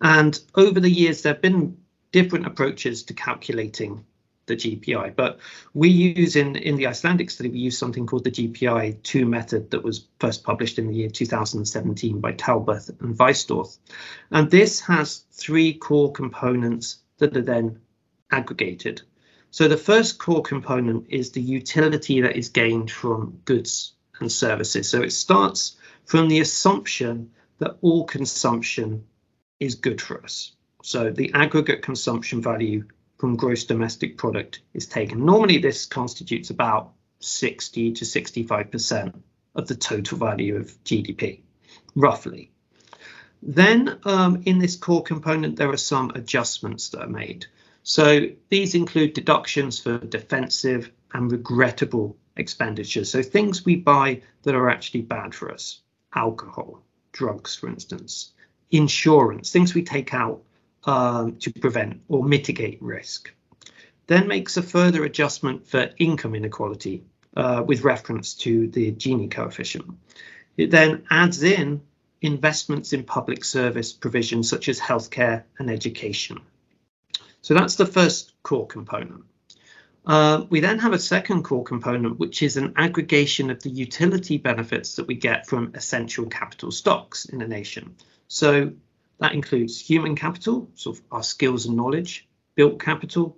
And 0.02 0.38
over 0.56 0.82
the 0.82 0.92
years, 0.92 1.22
there 1.22 1.32
have 1.32 1.42
been 1.42 1.78
different 2.12 2.48
approaches 2.48 3.04
to 3.04 3.14
calculating 3.14 4.06
the 4.46 4.56
GPI. 4.56 5.16
But 5.16 5.40
we 5.74 5.90
use 5.90 6.36
in, 6.36 6.56
in 6.56 6.76
the 6.76 6.88
Icelandic 6.88 7.30
study, 7.30 7.50
we 7.50 7.60
use 7.60 7.78
something 7.78 8.06
called 8.06 8.24
the 8.24 8.32
GPI 8.32 9.04
2 9.04 9.26
method 9.26 9.72
that 9.72 9.84
was 9.84 10.08
first 10.20 10.44
published 10.44 10.80
in 10.80 10.88
the 10.88 10.96
year 10.96 11.10
2017 11.10 12.20
by 12.20 12.34
Talberth 12.34 12.90
and 13.02 13.18
Weisdorf. 13.18 13.78
And 14.32 14.50
this 14.50 14.80
has 14.82 15.24
three 15.32 15.74
core 15.74 16.12
components 16.12 17.00
that 17.18 17.38
are 17.38 17.42
then 17.42 17.80
aggregated. 18.32 19.02
So 19.52 19.68
the 19.68 19.78
first 19.78 20.18
core 20.18 20.42
component 20.42 21.08
is 21.10 21.32
the 21.32 21.42
utility 21.42 22.22
that 22.22 22.38
is 22.38 22.50
gained 22.50 22.90
from 22.90 23.40
goods 23.46 23.94
and 24.20 24.32
services. 24.32 24.90
So 24.90 25.02
it 25.02 25.12
starts 25.12 25.78
from 26.06 26.30
the 26.30 26.40
assumption 26.40 27.32
that 27.60 27.78
all 27.82 28.06
consumption 28.06 29.06
is 29.60 29.76
good 29.76 30.02
for 30.02 30.24
us. 30.24 30.54
So 30.84 31.12
the 31.12 31.32
aggregate 31.34 31.84
consumption 31.84 32.42
value 32.42 32.86
from 33.22 33.36
gross 33.36 33.66
domestic 33.66 34.18
product 34.18 34.62
is 34.74 34.88
taken. 34.88 35.24
Normally, 35.24 35.60
this 35.60 35.86
constitutes 35.86 36.50
about 36.50 36.94
60 37.20 37.94
to 37.94 38.04
65% 38.04 39.14
of 39.54 39.68
the 39.68 39.76
total 39.76 40.18
value 40.18 40.56
of 40.56 40.84
GDP, 40.84 41.42
roughly. 41.94 42.50
Then 43.44 44.00
um, 44.06 44.42
in 44.48 44.58
this 44.58 44.76
core 44.76 45.04
component, 45.04 45.56
there 45.56 45.70
are 45.70 45.78
some 45.78 46.10
adjustments 46.16 46.90
that 46.90 47.04
are 47.04 47.08
made. 47.08 47.46
So 47.84 48.30
these 48.50 48.74
include 48.74 49.14
deductions 49.14 49.78
for 49.78 50.00
defensive 50.00 50.92
and 51.14 51.32
regrettable 51.32 52.18
expenditures. 52.38 53.12
So 53.12 53.22
things 53.22 53.64
we 53.64 53.76
buy 53.76 54.24
that 54.42 54.56
are 54.56 54.68
actually 54.68 55.02
bad 55.02 55.36
for 55.36 55.52
us, 55.52 55.82
alcohol, 56.16 56.82
drugs, 57.12 57.56
for 57.56 57.70
instance, 57.70 58.32
insurance, 58.72 59.52
things 59.52 59.76
we 59.76 59.84
take 59.84 60.12
out 60.12 60.42
um, 60.86 61.38
to 61.38 61.52
prevent 61.52 62.02
or 62.08 62.24
mitigate 62.24 62.82
risk. 62.82 63.34
Then 64.08 64.28
makes 64.28 64.58
a 64.58 64.64
further 64.64 65.04
adjustment 65.04 65.68
for 65.68 65.90
income 65.98 66.36
inequality 66.36 67.04
uh, 67.36 67.64
with 67.66 67.84
reference 67.84 68.34
to 68.36 68.68
the 68.68 68.92
Gini 68.92 69.30
coefficient. 69.30 69.86
It 70.58 70.72
then 70.72 71.06
adds 71.10 71.44
in 71.44 71.82
investments 72.22 72.94
in 72.94 73.04
public 73.04 73.44
service 73.44 73.94
provisions 73.94 74.50
such 74.50 74.70
as 74.70 74.80
healthcare 74.80 75.44
and 75.58 75.70
education. 75.70 76.40
So 77.42 77.54
that's 77.54 77.76
the 77.76 77.86
first 77.86 78.34
core 78.44 78.68
component. 78.68 79.24
Uh, 80.06 80.46
we 80.50 80.60
then 80.60 80.80
have 80.80 80.94
a 80.94 81.00
second 81.00 81.44
core 81.44 81.64
component, 81.64 82.20
which 82.20 82.42
is 82.42 82.58
an 82.58 82.74
aggregation 82.76 83.50
of 83.52 83.62
the 83.62 83.70
utility 83.70 84.38
benefits 84.38 84.96
that 84.96 85.08
we 85.08 85.16
get 85.16 85.48
from 85.48 85.72
essential 85.76 86.26
capital 86.26 86.72
stocks 86.72 87.26
in 87.26 87.42
a 87.42 87.48
nation. 87.48 87.96
So 88.28 88.72
that 89.22 89.34
includes 89.34 89.80
human 89.80 90.16
capital, 90.16 90.70
so 90.74 90.96
our 91.12 91.24
skills 91.24 91.68
and 91.68 91.78
knowledge, 91.78 92.28
built 92.56 92.80
capital, 92.80 93.38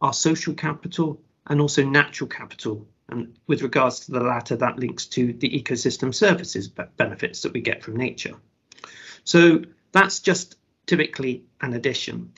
our 0.00 0.12
social 0.12 0.54
capital, 0.54 1.20
and 1.48 1.60
also 1.60 1.84
natural 1.84 2.28
capital 2.28 2.86
And 3.08 3.36
with 3.46 3.62
regards 3.62 4.00
to 4.00 4.12
the 4.12 4.20
latter, 4.20 4.56
that 4.56 4.78
links 4.78 5.06
to 5.06 5.32
the 5.32 5.48
ecosystem 5.50 6.14
services 6.14 6.68
benefits 6.68 7.42
that 7.42 7.52
we 7.52 7.60
get 7.60 7.82
from 7.82 7.96
nature. 7.96 8.34
So 9.24 9.62
that's 9.92 10.20
just 10.20 10.56
typically 10.86 11.44
an 11.60 11.74
addition. 11.74 12.32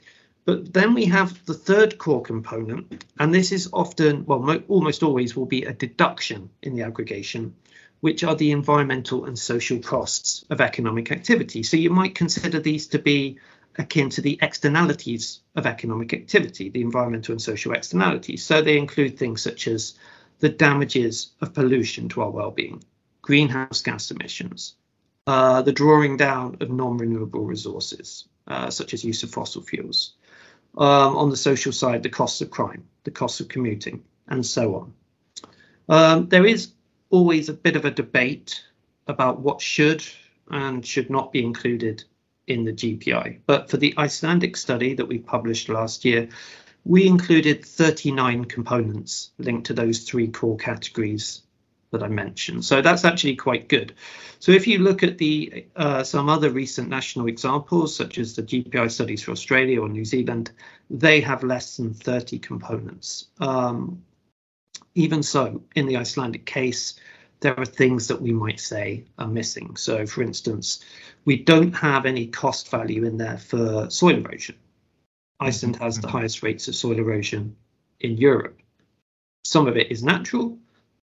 But 0.45 0.73
then 0.73 0.95
we 0.95 1.05
have 1.07 1.45
the 1.45 1.55
third 1.55 1.99
core 1.99 2.23
component, 2.23 3.05
and 3.19 3.35
this 3.35 3.53
is 3.53 3.69
often, 3.73 4.25
well, 4.25 4.63
almost 4.69 5.03
always 5.03 5.37
will 5.37 5.47
be 5.47 5.65
a 5.65 5.73
deduction 5.73 6.51
in 6.63 6.75
the 6.75 6.83
aggregation, 6.83 7.55
which 8.01 8.23
are 8.25 8.35
the 8.35 8.53
environmental 8.53 9.25
and 9.25 9.39
social 9.39 9.79
costs 9.81 10.45
of 10.51 10.61
economic 10.61 11.11
activity. 11.11 11.63
So 11.63 11.77
you 11.77 11.91
might 11.91 12.15
consider 12.15 12.61
these 12.61 12.87
to 12.89 12.99
be 12.99 13.39
akin 13.77 14.11
to 14.11 14.21
the 14.21 14.39
externalities 14.43 15.41
of 15.55 15.67
economic 15.67 16.13
activity, 16.13 16.69
the 16.69 16.83
environmental 16.83 17.33
and 17.33 17.43
social 17.43 17.73
externalities. 17.73 18.45
So 18.45 18.61
they 18.61 18.79
include 18.79 19.19
things 19.19 19.43
such 19.43 19.69
as 19.69 19.95
the 20.41 20.49
damages 20.49 21.31
of 21.41 21.55
pollution 21.55 22.09
to 22.11 22.23
our 22.23 22.31
well-being, 22.31 22.83
greenhouse 23.23 23.83
gas 23.83 24.11
emissions, 24.11 24.75
uh, 25.27 25.63
the 25.63 25.73
drawing 25.73 26.17
down 26.17 26.57
of 26.61 26.71
non-renewable 26.71 27.45
resources, 27.45 28.29
uh, 28.47 28.71
such 28.71 28.95
as 28.95 29.05
use 29.05 29.23
of 29.23 29.31
fossil 29.31 29.63
fuels. 29.63 30.15
Um, 30.77 31.17
on 31.17 31.31
the 31.31 31.37
social 31.37 31.73
side, 31.73 32.03
the 32.03 32.09
costs 32.09 32.41
of 32.41 32.51
crime, 32.51 32.85
the 33.05 33.11
costs 33.11 33.41
of 33.41 33.49
commuting, 33.49 34.05
and 34.29 34.45
so 34.45 34.77
on. 34.77 34.95
Um, 35.89 36.29
there 36.29 36.47
is 36.47 36.73
always 37.11 37.49
a 37.49 37.55
bit 37.55 37.77
of 37.77 37.85
a 37.85 37.91
debate 37.91 38.63
about 39.07 39.41
what 39.41 39.61
should 39.61 40.05
and 40.51 40.85
should 40.85 41.11
not 41.11 41.33
be 41.33 41.43
included 41.43 42.05
in 42.47 42.65
the 42.65 42.73
GPI. 42.73 43.41
But 43.47 43.71
for 43.71 43.77
the 43.77 43.95
Icelandic 43.97 44.57
study 44.57 44.95
that 44.95 45.07
we 45.07 45.19
published 45.19 45.69
last 45.69 46.05
year, 46.05 46.29
we 46.85 47.07
included 47.07 47.65
39 47.65 48.47
components 48.47 49.31
linked 49.39 49.67
to 49.67 49.75
those 49.75 50.01
three 50.01 50.29
core 50.29 50.57
categories 50.57 51.43
that 51.91 52.03
I 52.03 52.09
mentioned. 52.09 52.65
So 52.65 52.83
that's 52.83 53.05
actually 53.05 53.37
quite 53.37 53.69
good. 53.69 53.95
So 54.41 54.53
if 54.53 54.67
you 54.67 54.79
look 54.79 55.03
at 55.03 55.19
the 55.19 55.67
uh, 55.75 56.05
some 56.05 56.29
other 56.29 56.51
recent 56.51 56.89
national 56.89 57.29
examples, 57.29 57.97
such 57.97 58.19
as 58.19 58.37
the 58.37 58.43
GPI 58.43 58.91
studies 58.91 59.23
for 59.23 59.33
Australia 59.33 59.81
or 59.81 59.89
New 59.89 60.05
Zealand, 60.05 60.51
they 60.91 61.21
have 61.21 61.43
less 61.43 61.77
than 61.77 61.95
30 61.95 62.39
components. 62.39 63.27
Um, 63.41 64.03
even 64.99 65.23
so, 65.23 65.63
in 65.77 65.87
the 65.87 65.97
Icelandic 65.97 66.45
case, 66.45 66.99
there 67.39 67.59
are 67.59 67.65
things 67.65 68.09
that 68.09 68.21
we 68.21 68.33
might 68.33 68.59
say 68.59 69.05
are 69.17 69.29
missing. 69.29 69.77
So, 69.77 70.05
for 70.07 70.23
instance, 70.23 70.85
we 71.25 71.37
don't 71.37 71.73
have 71.73 72.05
any 72.05 72.27
cost 72.27 72.69
value 72.69 73.05
in 73.05 73.17
there 73.17 73.39
for 73.39 73.89
soil 73.91 74.17
erosion. 74.17 74.57
Iceland 75.39 75.77
has 75.77 76.01
the 76.01 76.09
mm-hmm. 76.09 76.17
highest 76.17 76.43
rates 76.43 76.67
of 76.67 76.75
soil 76.75 76.99
erosion 76.99 77.55
in 78.01 78.17
Europe. 78.17 78.59
Some 79.45 79.69
of 79.69 79.77
it 79.77 79.93
is 79.93 80.03
natural, 80.03 80.59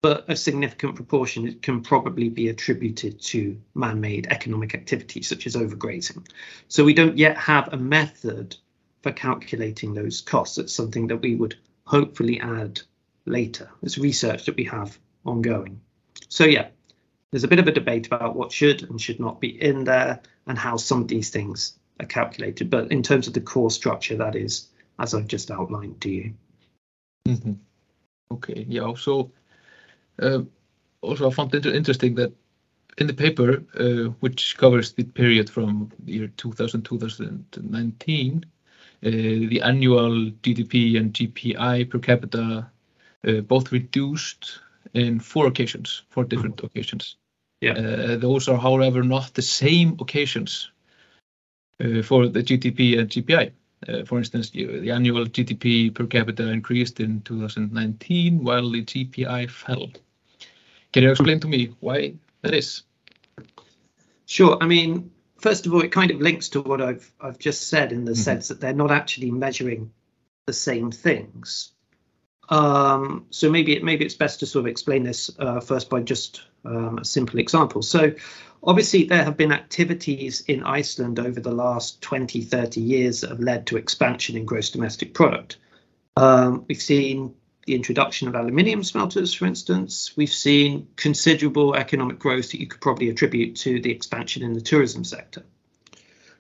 but 0.03 0.27
a 0.29 0.37
significant 0.37 0.95
proportion 0.95 1.59
can 1.63 1.81
probably 1.81 2.29
be 2.29 2.49
attributed 2.49 3.19
to 3.23 3.59
man-made 3.75 4.27
economic 4.29 4.75
activity 4.75 5.23
such 5.23 5.47
as 5.47 5.57
overgrazing. 5.57 6.29
So 6.69 6.85
we 6.85 6.93
don't 6.93 7.17
yet 7.17 7.39
have 7.39 7.73
a 7.73 7.79
method 7.79 8.55
for 9.03 9.13
calculating 9.13 9.95
those 9.95 10.21
costs. 10.21 10.59
It's 10.59 10.75
something 10.75 11.07
that 11.07 11.23
we 11.23 11.37
would 11.37 11.57
hopefully 11.87 12.39
add 12.39 12.83
later. 13.29 13.71
It's 13.83 13.99
research 13.99 14.47
that 14.47 14.57
we 14.57 14.65
have 14.65 14.99
ongoing. 15.25 15.81
So 16.29 16.45
yeah, 16.45 16.69
there's 17.31 17.45
a 17.45 17.49
bit 17.49 17.59
of 17.59 17.69
a 17.69 17.73
debate 17.73 18.07
about 18.07 18.37
what 18.37 18.53
should 18.53 18.83
and 18.89 19.01
should 19.01 19.21
not 19.21 19.41
be 19.41 19.61
in 19.63 19.85
there 19.85 20.21
and 20.47 20.59
how 20.59 20.77
some 20.77 21.03
of 21.03 21.09
these 21.09 21.31
things 21.31 21.79
are 22.01 22.07
calculated. 22.07 22.71
But 22.71 22.91
in 22.91 23.03
terms 23.03 23.27
of 23.27 23.35
the 23.35 23.41
core 23.41 23.71
structure, 23.71 24.17
that 24.17 24.37
is 24.37 24.69
as 24.99 25.15
I've 25.15 25.29
just 25.29 25.51
outlined 25.51 26.01
to 26.01 26.11
you. 26.11 26.35
Mm 27.27 27.41
-hmm. 27.43 27.57
Okay, 28.31 28.67
yeah. 28.69 28.95
So 28.97 29.31
uh, 30.23 30.43
also 31.01 31.29
I 31.29 31.35
found 31.35 31.55
it 31.55 31.67
interesting 31.67 32.17
that 32.17 32.33
in 32.99 33.07
the 33.07 33.15
paper, 33.15 33.65
uh, 33.79 34.13
which 34.21 34.57
covers 34.57 34.93
the 34.93 35.05
period 35.05 35.51
from 35.51 35.91
the 36.05 36.13
year 36.13 36.29
2000 36.37 36.83
2019, 36.83 38.45
uh, 39.05 39.11
the 39.49 39.61
annual 39.63 40.33
GDP 40.43 40.99
and 40.99 41.15
GPI 41.15 41.85
per 41.85 41.99
capita 41.99 42.71
both 43.47 43.73
reduced 43.73 44.61
in 44.95 45.21
four 45.21 45.47
occasions, 45.47 46.03
four 46.11 46.25
different 46.25 46.57
mm 46.57 46.61
-hmm. 46.61 46.67
occasions. 46.67 47.17
Yeah. 47.61 47.79
Uh, 47.79 48.17
those 48.17 48.49
are, 48.49 48.61
however, 48.61 49.03
not 49.03 49.35
the 49.35 49.43
same 49.43 49.97
occasions 49.99 50.71
uh, 51.81 52.03
for 52.03 52.29
the 52.29 52.43
GDP 52.43 52.99
and 52.99 53.11
GPI. 53.11 53.53
Uh, 53.89 54.05
for 54.05 54.19
instance, 54.19 54.51
the 54.51 54.91
annual 54.91 55.25
GDP 55.25 55.95
per 55.95 56.07
capita 56.07 56.49
increased 56.49 57.01
in 57.01 57.21
2019 57.23 58.43
while 58.45 58.71
the 58.71 58.83
GPI 58.83 59.51
fell. 59.51 59.89
Can 60.93 61.03
you 61.03 61.11
explain 61.11 61.41
to 61.41 61.49
me 61.49 61.75
why 61.81 62.15
that 62.43 62.55
is? 62.55 62.83
Sure. 64.27 64.59
I 64.61 64.67
mean, 64.67 65.11
first 65.37 65.67
of 65.67 65.75
all, 65.75 65.83
it 65.83 65.93
kind 65.93 66.11
of 66.11 66.21
links 66.21 66.49
to 66.51 66.61
what 66.61 66.81
I've 66.81 67.11
I've 67.21 67.39
just 67.39 67.69
said 67.69 67.93
in 67.93 68.05
the 68.05 68.13
mm 68.13 68.17
-hmm. 68.17 68.25
sense 68.25 68.49
that 68.49 68.61
they're 68.61 68.77
not 68.85 68.91
actually 68.91 69.31
measuring 69.31 69.93
the 70.47 70.53
same 70.53 70.91
things. 70.91 71.73
Um, 72.49 73.27
so 73.31 73.51
maybe 73.51 73.77
it, 73.77 73.85
maybe 73.85 74.05
it's 74.05 74.15
best 74.15 74.41
to 74.41 74.47
sort 74.47 74.65
of 74.65 74.67
explain 74.69 75.05
this 75.05 75.31
uh, 75.39 75.61
first 75.61 75.91
by 75.91 76.01
just 76.01 76.43
um, 76.65 76.99
a 76.99 77.05
simple 77.05 77.39
example. 77.39 77.83
So 77.83 78.15
obviously 78.63 79.05
there 79.05 79.25
have 79.25 79.37
been 79.37 79.53
activities 79.53 80.43
in 80.43 80.63
Iceland 80.63 81.19
over 81.19 81.41
the 81.41 81.53
last 81.53 82.01
20, 82.03 82.43
30 82.43 82.81
years 82.81 83.21
that 83.21 83.31
have 83.31 83.41
led 83.41 83.67
to 83.67 83.77
expansion 83.77 84.37
in 84.37 84.45
gross 84.45 84.71
domestic 84.71 85.15
product. 85.15 85.59
Um, 86.17 86.65
we've 86.69 86.83
seen 86.83 87.35
the 87.67 87.75
introduction 87.75 88.29
of 88.29 88.35
aluminium 88.35 88.83
smelters, 88.83 89.35
for 89.35 89.45
instance. 89.45 90.17
We've 90.17 90.33
seen 90.33 90.89
considerable 90.97 91.75
economic 91.75 92.19
growth 92.19 92.51
that 92.51 92.61
you 92.61 92.67
could 92.67 92.81
probably 92.81 93.11
attribute 93.11 93.57
to 93.57 93.81
the 93.81 93.91
expansion 93.91 94.43
in 94.43 94.55
the 94.55 94.61
tourism 94.61 95.05
sector. 95.05 95.45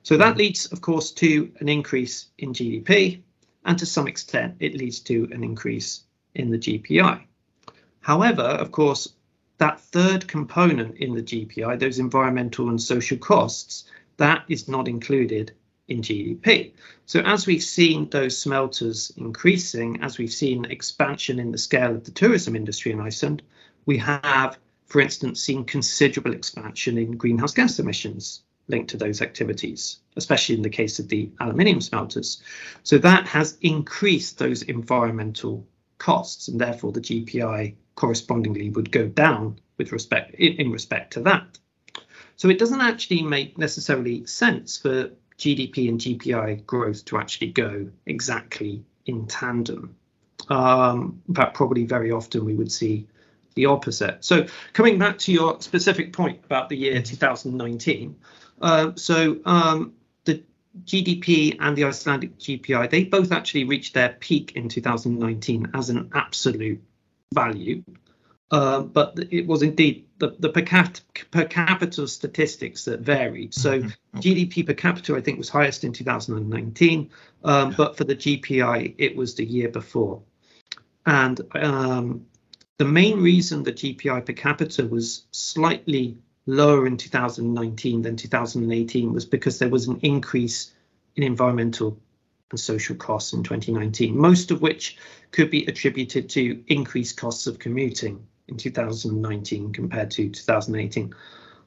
So 0.02 0.16
that 0.16 0.38
leads, 0.38 0.72
of 0.72 0.80
course, 0.80 1.10
to 1.12 1.52
an 1.60 1.68
increase 1.68 2.28
in 2.38 2.54
GDP, 2.54 3.20
and 3.64 3.78
to 3.78 3.86
some 3.86 4.08
extent 4.08 4.56
it 4.60 4.74
leads 4.74 5.00
to 5.00 5.28
an 5.32 5.44
increase 5.44 6.04
in 6.34 6.50
the 6.50 6.58
GPI. 6.58 7.22
However, 8.00 8.42
of 8.42 8.72
course, 8.72 9.08
that 9.58 9.80
third 9.80 10.28
component 10.28 10.96
in 10.96 11.14
the 11.14 11.22
GPI, 11.22 11.78
those 11.78 11.98
environmental 11.98 12.68
and 12.68 12.80
social 12.80 13.18
costs, 13.18 13.84
that 14.16 14.44
is 14.48 14.68
not 14.68 14.88
included 14.88 15.52
in 15.88 16.02
GDP. 16.02 16.72
So 17.06 17.20
as 17.20 17.46
we've 17.46 17.62
seen 17.62 18.08
those 18.10 18.38
smelters 18.38 19.12
increasing, 19.16 20.00
as 20.02 20.18
we've 20.18 20.32
seen 20.32 20.66
expansion 20.66 21.38
in 21.38 21.50
the 21.50 21.58
scale 21.58 21.94
of 21.94 22.04
the 22.04 22.10
tourism 22.10 22.54
industry 22.54 22.92
in 22.92 23.00
Iceland, 23.00 23.42
we 23.86 23.98
have, 23.98 24.58
for 24.86 25.00
instance, 25.00 25.40
seen 25.40 25.64
considerable 25.64 26.34
expansion 26.34 26.98
in 26.98 27.16
greenhouse 27.16 27.54
gas 27.54 27.78
emissions 27.78 28.42
linked 28.68 28.90
to 28.90 28.96
those 28.96 29.22
activities, 29.22 29.98
especially 30.16 30.54
in 30.54 30.62
the 30.62 30.70
case 30.70 30.98
of 30.98 31.08
the 31.08 31.30
aluminium 31.40 31.80
smelters. 31.80 32.42
So 32.82 32.98
that 32.98 33.26
has 33.26 33.58
increased 33.60 34.38
those 34.38 34.62
environmental 34.62 35.66
costs, 35.98 36.48
and 36.48 36.60
therefore 36.60 36.92
the 36.92 37.00
GPI 37.00 37.74
correspondingly 37.94 38.70
would 38.70 38.92
go 38.92 39.08
down 39.08 39.58
with 39.76 39.92
respect 39.92 40.34
in, 40.34 40.54
in 40.54 40.70
respect 40.70 41.12
to 41.14 41.20
that. 41.20 41.58
So 42.36 42.48
it 42.48 42.58
doesn't 42.58 42.80
actually 42.80 43.22
make 43.22 43.58
necessarily 43.58 44.24
sense 44.26 44.78
for 44.78 45.10
GDP 45.38 45.88
and 45.88 46.00
GPI 46.00 46.66
growth 46.66 47.04
to 47.06 47.18
actually 47.18 47.52
go 47.52 47.88
exactly 48.06 48.84
in 49.06 49.26
tandem. 49.26 49.96
Um, 50.48 51.20
fact, 51.34 51.54
probably 51.54 51.84
very 51.84 52.10
often 52.10 52.44
we 52.44 52.54
would 52.54 52.70
see 52.70 53.08
the 53.54 53.66
opposite. 53.66 54.24
So 54.24 54.46
coming 54.72 54.98
back 54.98 55.18
to 55.18 55.32
your 55.32 55.60
specific 55.60 56.12
point 56.12 56.40
about 56.44 56.68
the 56.68 56.76
year 56.76 57.02
2019, 57.02 58.14
uh, 58.60 58.92
so 58.96 59.38
um, 59.44 59.94
the 60.24 60.42
GDP 60.84 61.56
and 61.60 61.76
the 61.76 61.84
Icelandic 61.84 62.38
GPI, 62.38 62.90
they 62.90 63.04
both 63.04 63.32
actually 63.32 63.64
reached 63.64 63.94
their 63.94 64.10
peak 64.20 64.52
in 64.56 64.68
2019 64.68 65.70
as 65.74 65.90
an 65.90 66.10
absolute 66.14 66.82
value. 67.34 67.82
Uh, 68.50 68.80
but 68.80 69.18
it 69.30 69.46
was 69.46 69.62
indeed 69.62 70.06
the, 70.18 70.34
the 70.38 70.48
per, 70.48 70.62
cap 70.62 70.96
per, 71.30 71.44
capita 71.44 72.08
statistics 72.08 72.86
that 72.86 73.00
varied. 73.00 73.52
So 73.52 73.80
mm-hmm. 73.80 74.18
GDP 74.18 74.66
per 74.66 74.72
capita, 74.72 75.14
I 75.14 75.20
think, 75.20 75.36
was 75.36 75.50
highest 75.50 75.84
in 75.84 75.92
2019, 75.92 77.10
um, 77.44 77.74
but 77.76 77.98
for 77.98 78.04
the 78.04 78.16
GPI, 78.16 78.94
it 78.96 79.14
was 79.14 79.34
the 79.34 79.44
year 79.44 79.68
before. 79.68 80.22
And 81.04 81.40
um, 81.54 82.26
the 82.78 82.86
main 82.86 83.20
reason 83.20 83.64
the 83.64 83.72
GPI 83.72 84.24
per 84.24 84.32
capita 84.32 84.86
was 84.86 85.26
slightly 85.30 86.16
lower 86.48 86.86
in 86.86 86.96
2019 86.96 88.02
than 88.02 88.16
2018 88.16 89.12
was 89.12 89.26
because 89.26 89.58
there 89.58 89.68
was 89.68 89.86
an 89.86 90.00
increase 90.02 90.72
in 91.14 91.22
environmental 91.22 92.00
and 92.50 92.58
social 92.58 92.96
costs 92.96 93.34
in 93.34 93.42
2019, 93.42 94.16
most 94.16 94.50
of 94.50 94.62
which 94.62 94.96
could 95.30 95.50
be 95.50 95.66
attributed 95.66 96.30
to 96.30 96.64
increased 96.66 97.18
costs 97.18 97.46
of 97.46 97.58
commuting 97.58 98.26
in 98.48 98.56
2019 98.56 99.74
compared 99.74 100.10
to 100.10 100.30
2018. 100.30 101.14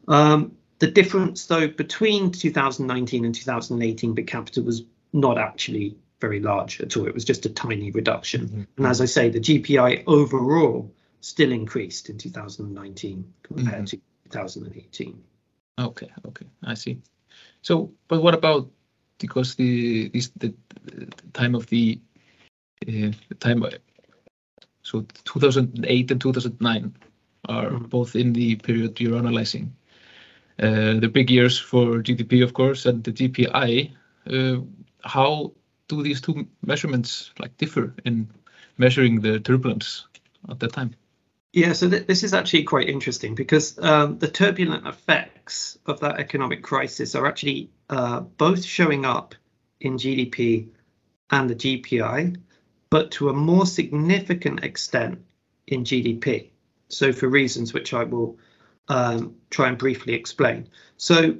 Um, 0.07 0.57
the 0.79 0.89
difference, 0.89 1.45
though, 1.45 1.67
between 1.67 2.31
2019 2.31 3.23
and 3.23 3.35
2018 3.35 4.15
per 4.15 4.23
capita 4.23 4.63
was 4.63 4.83
not 5.13 5.37
actually 5.37 5.95
very 6.19 6.39
large 6.39 6.81
at 6.81 6.97
all. 6.97 7.05
It 7.05 7.13
was 7.13 7.23
just 7.23 7.45
a 7.45 7.49
tiny 7.49 7.91
reduction. 7.91 8.41
Mm 8.41 8.47
-hmm. 8.47 8.65
And 8.77 8.87
as 8.87 8.99
I 8.99 9.05
say, 9.05 9.29
the 9.29 9.39
GPI 9.39 10.03
overall 10.07 10.91
still 11.19 11.51
increased 11.51 12.09
in 12.09 12.17
2019 12.17 13.33
compared 13.43 13.75
mm 13.75 13.85
-hmm. 13.85 13.89
to 13.89 14.10
2018. 14.31 15.23
Okay, 15.79 16.09
okay, 16.27 16.45
I 16.63 16.73
see. 16.75 17.01
So, 17.61 17.91
but 18.07 18.21
what 18.21 18.33
about 18.33 18.69
because 19.19 19.55
the 19.55 20.09
this 20.09 20.29
the, 20.37 20.53
the 20.85 21.07
time 21.33 21.55
of 21.55 21.67
the, 21.67 21.99
uh, 22.87 23.11
the 23.29 23.35
time 23.39 23.63
so 24.83 25.05
2008 25.25 26.11
and 26.11 26.21
2009 26.21 26.95
are 27.45 27.69
mm 27.69 27.77
-hmm. 27.77 27.89
both 27.89 28.15
in 28.15 28.33
the 28.33 28.55
period 28.55 28.99
you're 28.99 29.17
analyzing. 29.17 29.75
Uh, 30.59 30.99
the 30.99 31.09
big 31.09 31.29
years 31.31 31.59
for 31.59 32.03
GDP, 32.03 32.43
of 32.43 32.51
course, 32.53 32.89
and 32.89 33.03
the 33.03 33.11
GPI. 33.11 33.91
Uh, 34.29 34.61
how 35.03 35.51
do 35.87 36.03
these 36.03 36.21
two 36.21 36.47
measurements 36.61 37.31
like 37.39 37.53
differ 37.57 37.93
in 38.05 38.27
measuring 38.77 39.21
the 39.21 39.39
turbulence 39.39 40.07
at 40.49 40.59
that 40.59 40.73
time? 40.73 40.91
Yeah, 41.53 41.73
so 41.73 41.89
th 41.89 42.07
this 42.07 42.23
is 42.23 42.33
actually 42.33 42.63
quite 42.63 42.87
interesting 42.87 43.35
because 43.35 43.77
um, 43.79 44.19
the 44.19 44.29
turbulent 44.29 44.87
effects 44.87 45.77
of 45.85 45.99
that 45.99 46.19
economic 46.19 46.63
crisis 46.63 47.13
are 47.13 47.25
actually 47.27 47.71
uh, 47.89 48.21
both 48.21 48.63
showing 48.63 49.05
up 49.05 49.35
in 49.81 49.97
GDP 49.97 50.69
and 51.29 51.49
the 51.49 51.55
GPI, 51.55 52.37
but 52.89 53.11
to 53.11 53.29
a 53.29 53.33
more 53.33 53.65
significant 53.65 54.63
extent 54.63 55.19
in 55.67 55.83
GDP. 55.83 56.51
So 56.87 57.11
for 57.11 57.27
reasons 57.27 57.73
which 57.73 57.93
I 57.93 58.03
will 58.05 58.37
um, 58.87 59.35
try 59.49 59.67
and 59.67 59.77
briefly 59.77 60.13
explain. 60.13 60.69
So 60.97 61.37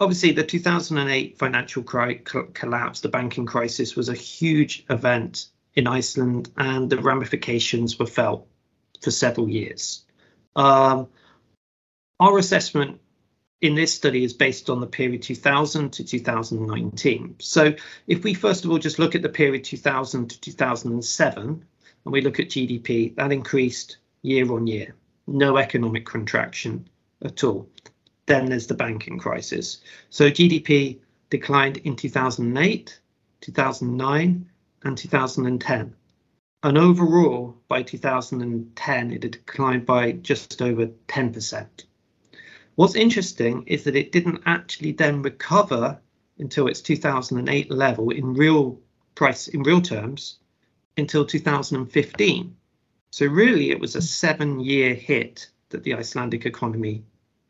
obviously 0.00 0.32
the 0.32 0.44
2008 0.44 1.38
financial 1.38 1.82
collapse, 1.82 3.00
the 3.00 3.08
banking 3.08 3.46
crisis 3.46 3.96
was 3.96 4.08
a 4.08 4.14
huge 4.14 4.84
event 4.88 5.46
in 5.74 5.86
Iceland 5.86 6.50
and 6.56 6.88
the 6.88 6.98
ramifications 6.98 7.98
were 7.98 8.06
felt 8.06 8.46
for 9.02 9.10
several 9.10 9.48
years. 9.48 10.04
Um, 10.56 11.08
our 12.20 12.38
assessment 12.38 13.00
in 13.60 13.74
this 13.74 13.94
study 13.94 14.24
is 14.24 14.32
based 14.32 14.68
on 14.68 14.80
the 14.80 14.86
period 14.86 15.22
2000 15.22 15.92
to 15.92 16.04
2019. 16.04 17.36
So 17.40 17.74
if 18.06 18.24
we 18.24 18.34
first 18.34 18.64
of 18.64 18.70
all 18.70 18.78
just 18.78 18.98
look 18.98 19.14
at 19.14 19.22
the 19.22 19.28
period 19.28 19.64
2000 19.64 20.28
to 20.28 20.40
2007 20.40 21.64
and 22.04 22.12
we 22.12 22.20
look 22.20 22.40
at 22.40 22.48
GDP, 22.48 23.14
that 23.16 23.32
increased 23.32 23.98
year 24.22 24.52
on 24.52 24.66
year, 24.66 24.94
no 25.26 25.56
economic 25.56 26.04
contraction 26.06 26.88
at 27.24 27.44
all. 27.44 27.68
Then 28.26 28.46
there's 28.46 28.66
the 28.66 28.74
banking 28.74 29.18
crisis. 29.18 29.80
So 30.10 30.30
GDP 30.30 30.98
declined 31.30 31.78
in 31.78 31.96
2008, 31.96 33.00
2009 33.40 34.50
and 34.84 34.98
2010. 34.98 35.94
And 36.64 36.78
overall, 36.78 37.56
by 37.66 37.82
2010, 37.82 39.10
it 39.10 39.22
had 39.24 39.32
declined 39.32 39.84
by 39.84 40.12
just 40.12 40.62
over 40.62 40.86
10%. 41.08 41.66
What's 42.76 42.94
interesting 42.94 43.64
is 43.66 43.82
that 43.84 43.96
it 43.96 44.12
didn't 44.12 44.42
actually 44.46 44.92
then 44.92 45.22
recover 45.22 45.98
until 46.38 46.68
its 46.68 46.80
2008 46.80 47.70
level 47.70 48.10
in 48.10 48.34
real 48.34 48.80
price, 49.16 49.48
in 49.48 49.64
real 49.64 49.82
terms, 49.82 50.38
until 50.96 51.26
2015. 51.26 52.56
So 53.10 53.26
really, 53.26 53.70
it 53.72 53.80
was 53.80 53.96
a 53.96 54.02
seven-year 54.02 54.94
hit 54.94 55.50
that 55.70 55.82
the 55.82 55.94
Icelandic 55.94 56.46
economy 56.46 57.02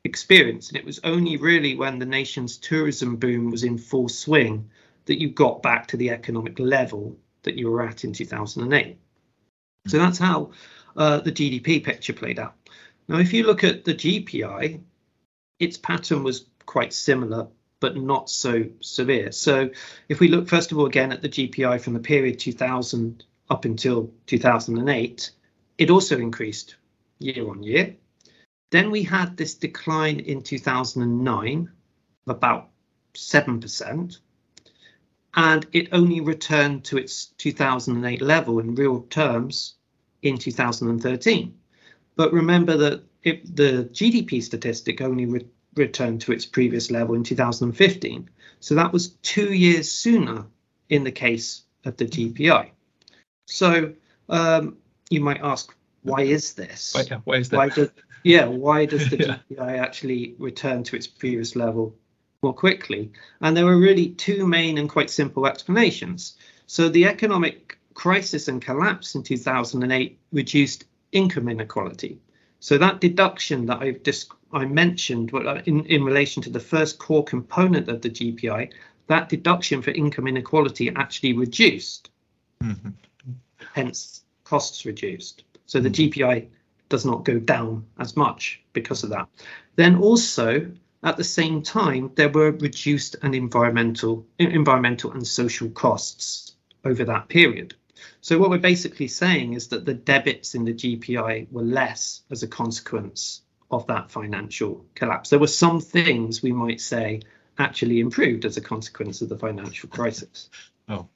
experienced. 0.04 0.70
And 0.70 0.78
it 0.78 0.86
was 0.86 1.00
only 1.04 1.36
really 1.36 1.76
when 1.76 1.98
the 1.98 2.06
nation's 2.06 2.56
tourism 2.56 3.16
boom 3.16 3.50
was 3.50 3.62
in 3.62 3.76
full 3.76 4.08
swing 4.08 4.70
that 5.04 5.20
you 5.20 5.28
got 5.28 5.62
back 5.62 5.86
to 5.88 5.96
the 5.98 6.10
economic 6.10 6.58
level 6.58 7.18
that 7.42 7.56
you 7.56 7.70
were 7.70 7.82
at 7.86 8.04
in 8.04 8.12
2008. 8.12 8.98
So 9.86 9.98
that's 9.98 10.18
how 10.18 10.52
uh, 10.96 11.20
the 11.20 11.32
GDP 11.32 11.82
picture 11.82 12.12
played 12.12 12.38
out. 12.38 12.54
Now, 13.08 13.18
if 13.18 13.32
you 13.32 13.44
look 13.44 13.64
at 13.64 13.84
the 13.84 13.94
GPI, 13.94 14.80
its 15.58 15.76
pattern 15.76 16.22
was 16.22 16.46
quite 16.66 16.92
similar, 16.92 17.48
but 17.80 17.96
not 17.96 18.30
so 18.30 18.64
severe. 18.80 19.32
So 19.32 19.70
if 20.08 20.20
we 20.20 20.28
look 20.28 20.48
first 20.48 20.72
of 20.72 20.78
all 20.78 20.86
again 20.86 21.12
at 21.12 21.22
the 21.22 21.28
GPI 21.28 21.80
from 21.80 21.94
the 21.94 22.00
period 22.00 22.38
2000 22.38 23.24
up 23.50 23.64
until 23.64 24.12
2008, 24.26 25.30
it 25.78 25.90
also 25.90 26.18
increased 26.18 26.76
year 27.18 27.48
on 27.48 27.62
year. 27.62 27.96
Then 28.70 28.90
we 28.90 29.02
had 29.02 29.36
this 29.36 29.54
decline 29.54 30.20
in 30.20 30.42
2009 30.42 31.70
of 32.26 32.36
about 32.36 32.70
7% 33.14 34.18
and 35.34 35.66
it 35.72 35.88
only 35.92 36.20
returned 36.20 36.84
to 36.84 36.98
its 36.98 37.26
2008 37.38 38.20
level 38.20 38.58
in 38.58 38.74
real 38.74 39.02
terms 39.02 39.74
in 40.22 40.38
2013. 40.38 41.54
But 42.16 42.32
remember 42.32 42.76
that 42.76 43.02
it, 43.22 43.56
the 43.56 43.88
GDP 43.92 44.42
statistic 44.42 45.00
only 45.00 45.26
re 45.26 45.46
returned 45.74 46.20
to 46.20 46.32
its 46.32 46.44
previous 46.44 46.90
level 46.90 47.14
in 47.14 47.24
2015. 47.24 48.28
So 48.60 48.74
that 48.74 48.92
was 48.92 49.10
two 49.22 49.54
years 49.54 49.90
sooner 49.90 50.44
in 50.90 51.02
the 51.02 51.12
case 51.12 51.62
of 51.86 51.96
the 51.96 52.04
GPI. 52.04 52.68
So 53.46 53.94
um, 54.28 54.76
you 55.08 55.22
might 55.22 55.40
ask, 55.42 55.74
why 56.02 56.22
is 56.22 56.52
this? 56.52 56.92
Why, 56.94 57.20
why 57.24 57.36
is 57.36 57.48
that? 57.48 57.56
Why 57.56 57.68
does, 57.70 57.90
yeah, 58.22 58.44
why 58.44 58.84
does 58.84 59.08
the 59.08 59.16
yeah. 59.48 59.56
GPI 59.56 59.78
actually 59.78 60.34
return 60.38 60.84
to 60.84 60.96
its 60.96 61.06
previous 61.06 61.56
level 61.56 61.96
more 62.42 62.52
quickly. 62.52 63.12
And 63.40 63.56
there 63.56 63.64
were 63.64 63.78
really 63.78 64.10
two 64.10 64.46
main 64.46 64.78
and 64.78 64.88
quite 64.88 65.10
simple 65.10 65.46
explanations. 65.46 66.36
So 66.66 66.88
the 66.88 67.06
economic 67.06 67.78
crisis 67.94 68.48
and 68.48 68.60
collapse 68.60 69.14
in 69.14 69.22
2008 69.22 70.18
reduced 70.32 70.84
income 71.12 71.48
inequality. 71.48 72.18
So 72.60 72.78
that 72.78 73.00
deduction 73.00 73.66
that 73.66 73.78
I've 73.82 74.02
just 74.02 74.32
I 74.52 74.66
mentioned 74.66 75.34
uh, 75.34 75.62
in, 75.64 75.86
in 75.86 76.04
relation 76.04 76.42
to 76.42 76.50
the 76.50 76.60
first 76.60 76.98
core 76.98 77.24
component 77.24 77.88
of 77.88 78.02
the 78.02 78.10
GPI, 78.10 78.70
that 79.06 79.28
deduction 79.28 79.80
for 79.82 79.90
income 79.90 80.26
inequality 80.26 80.92
actually 80.94 81.32
reduced. 81.32 82.10
Mm-hmm. 82.62 82.90
Hence, 83.74 84.22
costs 84.44 84.84
reduced. 84.84 85.44
So 85.66 85.80
the 85.80 85.88
mm-hmm. 85.88 86.20
GPI 86.20 86.48
does 86.88 87.06
not 87.06 87.24
go 87.24 87.38
down 87.38 87.86
as 87.98 88.16
much 88.16 88.62
because 88.74 89.02
of 89.02 89.10
that. 89.10 89.26
Then 89.76 89.96
also 89.96 90.70
at 91.02 91.16
the 91.16 91.24
same 91.24 91.62
time, 91.62 92.12
there 92.14 92.28
were 92.28 92.52
reduced 92.52 93.16
and 93.22 93.34
environmental, 93.34 94.26
environmental 94.38 95.12
and 95.12 95.26
social 95.26 95.68
costs 95.70 96.56
over 96.84 97.04
that 97.04 97.28
period. 97.28 97.74
So 98.20 98.38
what 98.38 98.50
we're 98.50 98.58
basically 98.58 99.08
saying 99.08 99.54
is 99.54 99.68
that 99.68 99.84
the 99.84 99.94
debits 99.94 100.54
in 100.54 100.64
the 100.64 100.74
GPI 100.74 101.50
were 101.50 101.62
less 101.62 102.22
as 102.30 102.42
a 102.42 102.48
consequence 102.48 103.42
of 103.70 103.86
that 103.86 104.10
financial 104.10 104.84
collapse. 104.94 105.30
There 105.30 105.38
were 105.38 105.46
some 105.46 105.80
things 105.80 106.42
we 106.42 106.52
might 106.52 106.80
say 106.80 107.22
actually 107.58 108.00
improved 108.00 108.44
as 108.44 108.56
a 108.56 108.60
consequence 108.60 109.22
of 109.22 109.28
the 109.28 109.38
financial 109.38 109.88
crisis. 109.88 110.50
Oh, 110.88 111.08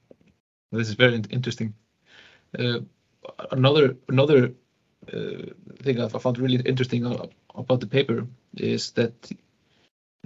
this 0.71 0.89
is 0.89 0.95
very 0.95 1.21
interesting. 1.29 1.73
Uh, 2.57 2.79
another 3.51 3.95
another 4.07 4.51
uh, 5.13 5.43
thing 5.83 5.99
I 5.99 6.07
found 6.07 6.39
really 6.39 6.61
interesting 6.65 7.05
about 7.55 7.79
the 7.79 7.87
paper 7.87 8.25
is 8.55 8.91
that 8.91 9.13
uh, 9.31 9.35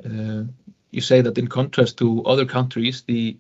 you 0.04 1.02
say 1.02 1.22
that 1.22 1.38
in 1.38 1.48
contrast 1.48 1.98
to 1.98 2.24
other 2.26 2.46
countries, 2.46 3.04
the, 3.04 3.38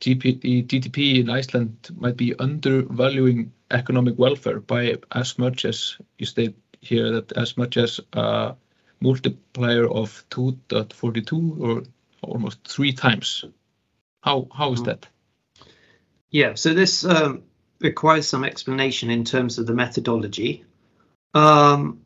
GP, 0.00 0.40
the 0.40 0.62
GDP 0.62 1.20
in 1.20 1.30
Iceland 1.30 1.88
might 1.96 2.16
be 2.16 2.34
undervaluing 2.38 3.52
economic 3.70 4.18
welfare 4.18 4.60
by 4.60 4.96
as 5.12 5.38
much 5.38 5.64
as 5.64 5.98
you 6.18 6.26
state 6.26 6.56
here 6.80 7.10
that 7.10 7.32
as 7.32 7.56
much 7.56 7.76
as 7.76 8.00
a 8.12 8.54
multiplier 9.00 9.88
of 9.88 10.24
2.42 10.30 11.60
or 11.60 11.82
almost 12.22 12.66
three 12.66 12.92
times. 12.92 13.44
How 14.20 14.48
how 14.52 14.72
is 14.72 14.82
mm. 14.82 14.86
that? 14.86 15.06
Yeah, 16.30 16.54
so 16.54 16.74
this 16.74 17.04
um, 17.04 17.42
requires 17.80 18.28
some 18.28 18.44
explanation 18.44 19.10
in 19.10 19.24
terms 19.24 19.58
of 19.58 19.66
the 19.66 19.74
methodology. 19.74 20.64
Um, 21.34 22.00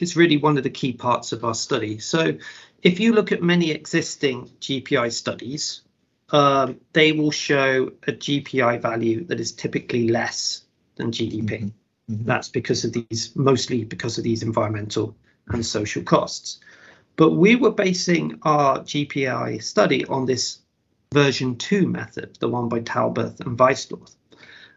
it's 0.00 0.16
really 0.16 0.36
one 0.36 0.56
of 0.56 0.64
the 0.64 0.70
key 0.70 0.92
parts 0.92 1.32
of 1.32 1.44
our 1.44 1.54
study. 1.54 1.98
So 1.98 2.38
if 2.82 3.00
you 3.00 3.12
look 3.12 3.32
at 3.32 3.42
many 3.42 3.70
existing 3.70 4.50
GPI 4.60 5.12
studies, 5.12 5.82
um, 6.30 6.80
they 6.92 7.12
will 7.12 7.30
show 7.30 7.92
a 8.06 8.12
GPI 8.12 8.80
value 8.82 9.24
that 9.26 9.40
is 9.40 9.52
typically 9.52 10.08
less 10.08 10.64
than 10.96 11.12
GDP. 11.12 11.58
Mm 11.58 11.64
-hmm. 11.64 11.72
Mm 12.08 12.16
-hmm. 12.16 12.26
That's 12.26 12.50
because 12.50 12.86
of 12.86 12.92
these, 12.92 13.30
mostly 13.34 13.84
because 13.84 14.20
of 14.20 14.24
these 14.24 14.46
environmental 14.46 15.14
and 15.46 15.66
social 15.66 16.04
costs. 16.04 16.60
But 17.16 17.36
we 17.36 17.56
were 17.56 17.74
basing 17.74 18.38
our 18.42 18.84
GPI 18.84 19.58
study 19.62 20.04
on 20.06 20.26
this 20.26 20.64
version 21.12 21.56
two 21.56 21.86
method, 21.86 22.36
the 22.40 22.48
one 22.48 22.68
by 22.68 22.80
Talberth 22.80 23.40
and 23.40 23.58
Weisdorf. 23.58 24.14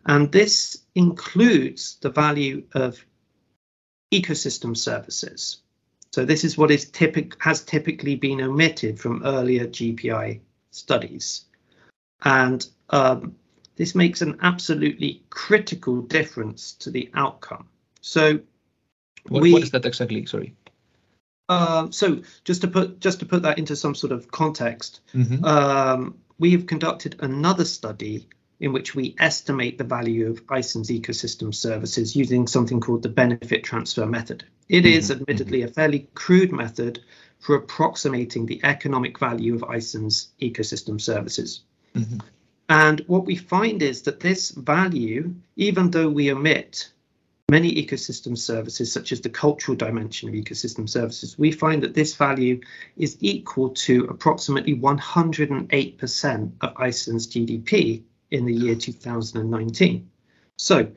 And 0.06 0.32
this 0.32 0.84
includes 0.94 1.98
the 2.02 2.12
value 2.12 2.64
of 2.74 3.04
ecosystem 4.12 4.76
services. 4.76 5.58
So 6.12 6.26
this 6.26 6.44
is 6.44 6.58
what 6.58 6.72
is 6.72 6.90
typic 6.90 7.36
has 7.40 7.62
typically 7.62 8.16
been 8.16 8.42
omitted 8.42 9.00
from 9.00 9.24
earlier 9.26 9.68
GPI 9.68 10.40
studies. 10.72 11.46
And 12.24 12.66
um, 12.90 13.36
this 13.76 13.94
makes 13.94 14.22
an 14.22 14.38
absolutely 14.42 15.22
critical 15.30 16.02
difference 16.02 16.72
to 16.74 16.90
the 16.92 17.10
outcome. 17.14 17.68
So 18.02 18.40
What, 19.28 19.44
We- 19.44 19.54
what 19.54 19.64
is 19.64 19.72
that 19.72 19.86
exactly? 19.86 20.26
Sorry. 20.26 20.56
Um, 21.50 21.92
so 21.92 22.22
just 22.44 22.62
to 22.62 22.68
put 22.68 23.00
just 23.00 23.20
to 23.20 23.26
put 23.26 23.42
that 23.44 23.58
into 23.58 23.76
some 23.76 23.96
sort 23.96 24.12
of 24.14 24.30
context, 24.32 25.00
Mhm. 25.14 25.44
um, 25.46 26.18
we 26.40 26.52
have 26.52 26.66
conducted 26.66 27.16
another 27.20 27.64
study 27.66 28.28
in 28.60 28.74
which 28.74 28.96
we 28.96 29.16
estimate 29.20 29.78
the 29.78 29.84
value 29.84 30.30
of 30.30 30.42
Iceland's 30.50 30.90
ecosystem 30.90 31.54
services 31.54 32.16
using 32.16 32.48
something 32.48 32.80
called 32.80 33.04
the 33.04 33.10
benefit 33.10 33.64
transfer 33.64 34.06
method. 34.06 34.44
It 34.70 34.86
is 34.86 35.10
Mhm, 35.10 35.22
admittedly 35.22 35.62
a 35.62 35.68
fairly 35.68 36.08
crude 36.16 36.52
method 36.52 37.00
for 37.40 37.56
approximating 37.56 38.46
the 38.46 38.60
economic 38.64 39.20
value 39.20 39.54
of 39.56 39.64
Iceland's 39.64 40.30
ecosystem 40.42 41.00
services. 41.00 41.62
Mhm. 41.96 42.22
And 42.70 43.02
what 43.08 43.26
we 43.26 43.36
find 43.36 43.82
is 43.82 44.02
that 44.02 44.20
this 44.20 44.52
value, 44.52 45.34
even 45.56 45.92
though 45.92 46.10
we 46.10 46.32
omit 46.32 46.90
many 47.50 47.74
ecosystem 47.76 48.38
services, 48.38 48.92
such 48.92 49.14
as 49.14 49.22
the 49.22 49.30
cultural 49.30 49.78
dimension 49.78 50.28
of 50.28 50.36
ecosystem 50.36 50.90
services, 50.90 51.40
we 51.40 51.50
find 51.50 51.82
that 51.82 51.94
this 51.94 52.14
value 52.16 52.60
is 52.98 53.16
equal 53.22 53.70
to 53.70 54.04
approximately 54.06 54.74
108% 54.74 56.52
of 56.60 56.74
Iceland's 56.76 57.28
GDP 57.28 58.04
in 58.32 58.46
the 58.46 58.54
year 58.54 58.76
2019. 58.76 60.10
So 60.58 60.92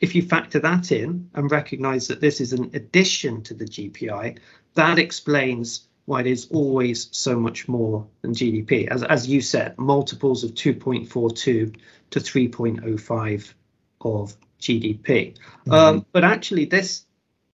if 0.00 0.14
you 0.14 0.22
factor 0.22 0.60
that 0.60 0.92
in 0.92 1.30
and 1.34 1.50
recognize 1.50 2.08
that 2.08 2.20
this 2.20 2.40
is 2.40 2.52
an 2.52 2.70
addition 2.74 3.42
to 3.42 3.54
the 3.54 3.66
GPI, 3.66 4.38
that 4.74 4.98
explains 4.98 5.86
why 6.06 6.20
it 6.20 6.26
is 6.26 6.48
always 6.50 7.08
so 7.12 7.38
much 7.38 7.68
more 7.68 8.06
than 8.22 8.32
GDP. 8.32 8.88
As, 8.88 9.02
as 9.02 9.28
you 9.28 9.40
said, 9.40 9.78
multiples 9.78 10.42
of 10.42 10.52
2.42 10.52 11.34
to 11.34 11.74
3.05 12.18 13.54
of 14.00 14.36
GDP. 14.60 15.36
Um, 15.70 16.06
but 16.12 16.24
actually, 16.24 16.64
this 16.64 17.04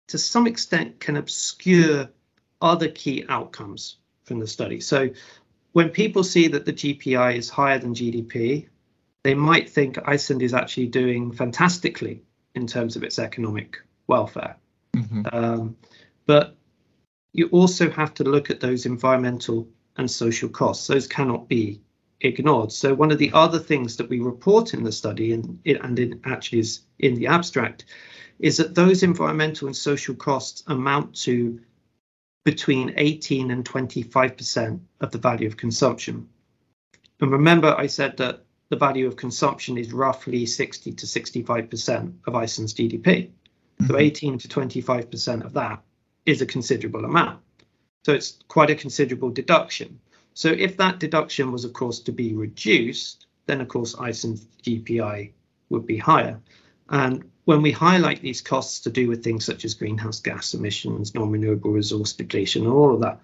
to 0.09 0.19
some 0.19 0.47
extent 0.47 1.01
can 1.01 1.17
obscure 1.17 2.09
other 2.62 2.89
key 2.89 3.25
outcomes 3.29 3.97
from 4.25 4.39
the 4.39 4.47
study. 4.47 4.81
So 4.81 5.11
when 5.73 5.91
people 5.91 6.25
see 6.25 6.49
that 6.49 6.65
the 6.65 6.73
GPI 6.73 7.37
is 7.37 7.51
higher 7.51 7.79
than 7.79 7.95
GDP, 7.95 8.69
they 9.27 9.35
might 9.35 9.69
think 9.69 9.99
Iceland 10.07 10.41
is 10.41 10.55
actually 10.55 10.87
doing 10.87 11.33
fantastically 11.33 12.23
in 12.55 12.65
terms 12.65 12.95
of 12.95 13.03
its 13.03 13.19
economic 13.19 13.77
welfare. 14.07 14.57
Mhm. 14.95 15.35
Um, 15.35 15.77
but 16.27 16.57
you 17.33 17.49
also 17.49 17.91
have 17.91 18.15
to 18.15 18.25
look 18.25 18.51
at 18.51 18.61
those 18.61 18.87
environmental 18.87 19.69
and 19.97 20.09
social 20.09 20.49
costs. 20.49 20.87
Those 20.87 21.09
cannot 21.09 21.49
be 21.49 21.81
ignored. 22.21 22.71
So 22.71 22.95
one 22.95 23.11
of 23.11 23.19
the 23.19 23.33
other 23.33 23.59
things 23.59 23.97
that 23.97 24.09
we 24.09 24.21
report 24.21 24.75
in 24.75 24.85
the 24.85 24.93
study, 24.93 25.33
and 25.33 25.59
it, 25.65 25.81
and 25.83 25.99
it 25.99 26.21
actually 26.25 26.61
is 26.61 26.83
in 27.01 27.17
the 27.17 27.27
abstract, 27.27 27.85
is 28.39 28.57
that 28.59 28.77
those 28.77 29.03
environmental 29.03 29.67
and 29.67 29.77
social 29.77 30.15
costs 30.15 30.62
amount 30.69 31.17
to 31.23 31.61
between 32.45 32.95
18 32.97 33.51
and 33.51 33.65
25% 33.65 34.81
of 35.01 35.11
the 35.11 35.19
value 35.19 35.49
of 35.49 35.57
consumption. 35.57 36.29
And 37.21 37.33
remember, 37.33 37.75
I 37.77 37.89
said 37.89 38.17
that 38.19 38.46
the 38.68 38.76
value 38.76 39.07
of 39.07 39.16
consumption 39.16 39.79
is 39.79 39.92
roughly 39.92 40.46
60 40.46 40.92
to 40.92 41.07
65% 41.07 42.12
of 42.26 42.35
Iceland's 42.35 42.74
GDP. 42.74 43.31
So 43.87 43.94
Mhm. 43.94 44.00
18 44.00 44.38
to 44.38 44.48
25% 44.48 45.44
of 45.44 45.52
that 45.52 45.83
is 46.24 46.40
a 46.40 46.46
considerable 46.46 47.05
amount. 47.05 47.40
So 48.05 48.12
it's 48.12 48.38
quite 48.48 48.70
a 48.70 48.74
considerable 48.74 49.31
deduction. 49.31 50.00
So 50.35 50.48
if 50.48 50.76
that 50.76 51.00
deduction 51.00 51.52
was, 51.52 51.64
of 51.64 51.72
course, 51.72 52.00
to 52.00 52.12
be 52.12 52.35
reduced, 52.35 53.26
then 53.46 53.61
of 53.61 53.68
course 53.68 53.94
Iceland's 53.98 54.46
GPI 54.62 55.33
would 55.70 55.87
be 55.87 55.98
higher. 55.98 56.40
And 56.88 57.24
when 57.44 57.62
we 57.62 57.72
highlight 57.72 58.22
these 58.22 58.40
costs 58.40 58.81
to 58.81 58.90
do 58.90 59.09
with 59.09 59.22
things 59.22 59.44
such 59.44 59.64
as 59.64 59.74
greenhouse 59.74 60.20
gas 60.20 60.55
emissions, 60.55 61.14
non-renewable 61.14 61.70
resource 61.70 62.12
depletion, 62.12 62.64
and 62.64 62.72
all 62.72 62.94
of 62.94 63.00
that, 63.00 63.20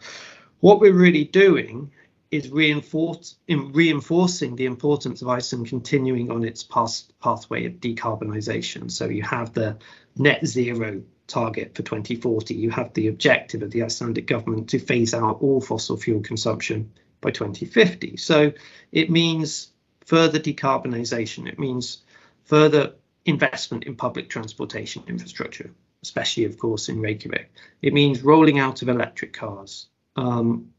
what 0.60 0.80
we're 0.80 0.92
really 0.92 1.24
doing 1.24 1.90
is 2.32 2.46
in 2.46 3.72
reinforcing 3.72 4.56
the 4.56 4.64
importance 4.64 5.20
of 5.20 5.28
Iceland 5.28 5.68
continuing 5.68 6.30
on 6.30 6.44
its 6.44 6.62
past 6.62 7.12
pathway 7.20 7.66
of 7.66 7.74
decarbonisation. 7.74 8.90
So 8.90 9.06
you 9.06 9.22
have 9.22 9.52
the 9.52 9.76
net 10.16 10.44
zero 10.46 11.02
target 11.26 11.74
for 11.74 11.82
2040. 11.82 12.54
You 12.54 12.70
have 12.70 12.94
the 12.94 13.08
objective 13.08 13.62
of 13.62 13.70
the 13.70 13.82
Icelandic 13.82 14.26
government 14.26 14.70
to 14.70 14.78
phase 14.78 15.12
out 15.12 15.42
all 15.42 15.60
fossil 15.60 15.98
fuel 15.98 16.22
consumption 16.22 16.92
by 17.20 17.32
2050. 17.32 18.16
So 18.16 18.52
it 18.92 19.10
means 19.10 19.70
further 20.06 20.40
decarbonisation. 20.40 21.46
It 21.46 21.58
means 21.58 21.98
further 22.44 22.94
investment 23.26 23.84
in 23.84 23.94
public 23.94 24.30
transportation 24.30 25.02
infrastructure, 25.06 25.70
especially, 26.02 26.44
of 26.46 26.58
course, 26.58 26.88
in 26.88 27.00
Reykjavik. 27.00 27.52
It 27.82 27.92
means 27.92 28.22
rolling 28.22 28.58
out 28.58 28.80
of 28.80 28.88
electric 28.88 29.34
cars, 29.34 29.88
um, 30.16 30.72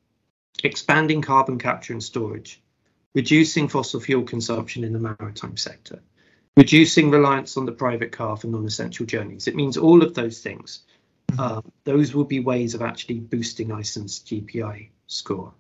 expanding 0.64 1.22
carbon 1.22 1.58
capture 1.58 1.94
and 1.94 2.04
storage, 2.04 2.62
reducing 3.14 3.68
fossil 3.68 4.00
fuel 4.00 4.24
consumption 4.24 4.84
in 4.84 4.94
the 4.94 5.00
maritime 5.00 5.58
sector, 5.58 6.02
reducing 6.58 7.12
reliance 7.12 7.58
on 7.58 7.66
the 7.66 7.72
private 7.72 8.12
car 8.12 8.38
for 8.38 8.48
non-essential 8.48 9.06
journeys. 9.06 9.48
It 9.48 9.56
means 9.56 9.78
all 9.78 10.04
of 10.04 10.14
those 10.14 10.40
things. 10.40 10.84
Uh, 11.38 11.62
those 11.84 12.14
will 12.14 12.26
be 12.26 12.40
ways 12.40 12.76
of 12.76 12.82
actually 12.82 13.20
boosting 13.20 13.72
Iceland's 13.72 14.20
GPI 14.20 14.90
score. 15.08 15.54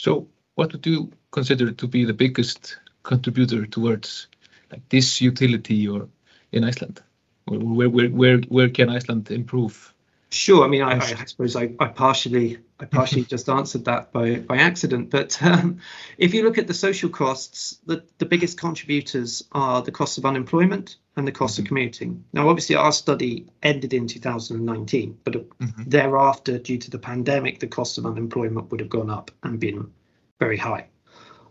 So, 0.00 0.28
what 0.54 0.72
would 0.72 0.86
you 0.86 1.10
consider 1.30 1.72
to 1.72 1.86
be 1.88 2.04
the 2.04 2.12
biggest 2.12 2.78
contributor 3.02 3.66
towards 3.66 4.28
like 4.70 4.88
this 4.88 5.20
utility 5.20 5.88
or 5.88 6.08
in 6.52 6.64
Iceland? 6.64 7.02
Where 7.46 7.88
where 7.90 8.08
where 8.08 8.38
where 8.38 8.68
can 8.68 8.90
Iceland 8.90 9.30
improve? 9.30 9.93
Sure. 10.34 10.64
I 10.64 10.68
mean, 10.68 10.82
I, 10.82 10.98
I, 10.98 11.24
suppose 11.26 11.54
I, 11.54 11.70
I 11.78 11.86
partially, 11.86 12.58
I 12.80 12.86
partially 12.86 13.22
just 13.34 13.48
answered 13.48 13.84
that 13.84 14.12
by 14.12 14.36
by 14.36 14.56
accident. 14.56 15.10
But 15.10 15.40
um, 15.42 15.78
if 16.18 16.34
you 16.34 16.42
look 16.42 16.58
at 16.58 16.66
the 16.66 16.74
social 16.74 17.08
costs, 17.08 17.78
the, 17.86 18.04
the 18.18 18.26
biggest 18.26 18.58
contributors 18.58 19.44
are 19.52 19.80
the 19.80 19.92
cost 19.92 20.18
of 20.18 20.26
unemployment 20.26 20.96
and 21.16 21.26
the 21.26 21.32
cost 21.32 21.60
of 21.60 21.66
commuting. 21.66 22.24
Now, 22.32 22.48
obviously, 22.48 22.74
our 22.74 22.90
study 22.90 23.46
ended 23.62 23.94
in 23.94 24.08
2019, 24.08 25.18
but 25.22 25.34
Mhm. 25.34 25.88
thereafter, 25.88 26.58
due 26.58 26.78
to 26.78 26.90
the 26.90 26.98
pandemic, 26.98 27.60
the 27.60 27.68
cost 27.68 27.98
of 27.98 28.04
unemployment 28.04 28.72
would 28.72 28.80
have 28.80 28.90
gone 28.90 29.10
up 29.10 29.30
and 29.44 29.60
been 29.60 29.92
very 30.40 30.56
high. 30.56 30.88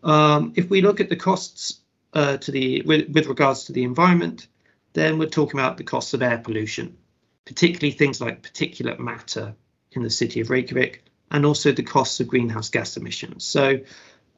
Um, 0.04 0.52
if 0.58 0.70
we 0.70 0.82
look 0.82 1.00
at 1.00 1.08
the 1.08 1.16
costs 1.16 1.80
uh, 2.12 2.36
to 2.38 2.52
the 2.52 2.82
with, 2.82 3.10
with 3.10 3.28
regards 3.28 3.64
to 3.66 3.72
the 3.72 3.84
environment, 3.84 4.48
then 4.92 5.18
we're 5.18 5.30
talking 5.30 5.58
about 5.58 5.78
the 5.78 5.86
costs 5.86 6.14
of 6.14 6.22
air 6.22 6.38
pollution 6.38 6.98
particularly 7.46 7.92
things 7.92 8.22
like 8.22 8.42
particulate 8.42 9.00
matter 9.00 9.56
in 9.92 10.04
the 10.04 10.10
city 10.10 10.40
of 10.42 10.50
Reykjavik, 10.50 11.04
and 11.30 11.46
also 11.46 11.72
the 11.72 11.84
costs 11.84 12.20
of 12.20 12.28
greenhouse 12.28 12.70
gas 12.70 12.98
emissions. 12.98 13.44
So, 13.44 13.80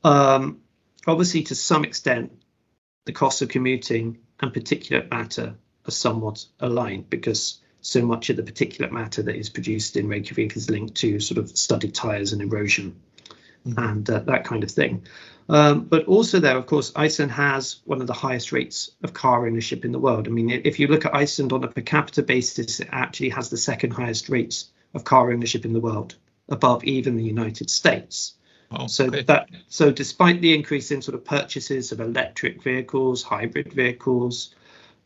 um, 0.03 0.61
obviously, 1.05 1.43
to 1.43 1.55
some 1.55 1.83
extent, 1.83 2.31
the 3.05 3.11
costs 3.11 3.41
of 3.41 3.49
commuting 3.49 4.19
and 4.39 4.53
particulate 4.53 5.09
matter 5.11 5.55
are 5.87 5.91
somewhat 5.91 6.45
aligned 6.59 7.09
because 7.09 7.59
so 7.81 8.03
much 8.03 8.29
of 8.29 8.37
the 8.37 8.43
particulate 8.43 8.91
matter 8.91 9.21
that 9.23 9.35
is 9.35 9.49
produced 9.49 9.95
in 9.95 10.07
Reykjavik 10.07 10.55
is 10.55 10.69
linked 10.69 10.95
to 10.95 11.19
sort 11.19 11.37
of 11.37 11.55
studded 11.55 11.93
tires 11.93 12.33
and 12.33 12.41
erosion. 12.41 12.99
And 13.77 14.09
uh, 14.09 14.19
that 14.19 14.43
kind 14.45 14.63
of 14.63 14.71
thing. 14.71 15.03
Um, 15.47 15.85
but 15.85 16.05
also 16.05 16.39
there, 16.39 16.57
of 16.57 16.65
course, 16.65 16.91
Iceland 16.95 17.31
has 17.31 17.81
one 17.85 18.01
of 18.01 18.07
the 18.07 18.13
highest 18.13 18.51
rates 18.51 18.91
of 19.03 19.13
car 19.13 19.45
ownership 19.45 19.85
in 19.85 19.91
the 19.91 19.99
world. 19.99 20.27
I 20.27 20.31
mean, 20.31 20.49
if 20.49 20.79
you 20.79 20.87
look 20.87 21.05
at 21.05 21.15
Iceland 21.15 21.53
on 21.53 21.63
a 21.63 21.67
per 21.67 21.81
capita 21.81 22.23
basis, 22.23 22.79
it 22.79 22.89
actually 22.91 23.29
has 23.29 23.49
the 23.49 23.57
second 23.57 23.91
highest 23.91 24.29
rates 24.29 24.71
of 24.93 25.03
car 25.03 25.31
ownership 25.31 25.65
in 25.65 25.73
the 25.73 25.79
world, 25.79 26.15
above 26.49 26.83
even 26.83 27.15
the 27.15 27.23
United 27.23 27.69
States. 27.69 28.35
Oh, 28.71 28.87
So 28.87 29.05
okay. 29.05 29.21
that 29.23 29.49
so 29.67 29.91
despite 29.91 30.41
the 30.41 30.55
increase 30.55 30.89
in 30.89 31.01
sort 31.01 31.15
of 31.15 31.23
purchases 31.23 31.91
of 31.91 31.99
electric 31.99 32.63
vehicles, 32.63 33.21
hybrid 33.21 33.71
vehicles, 33.73 34.55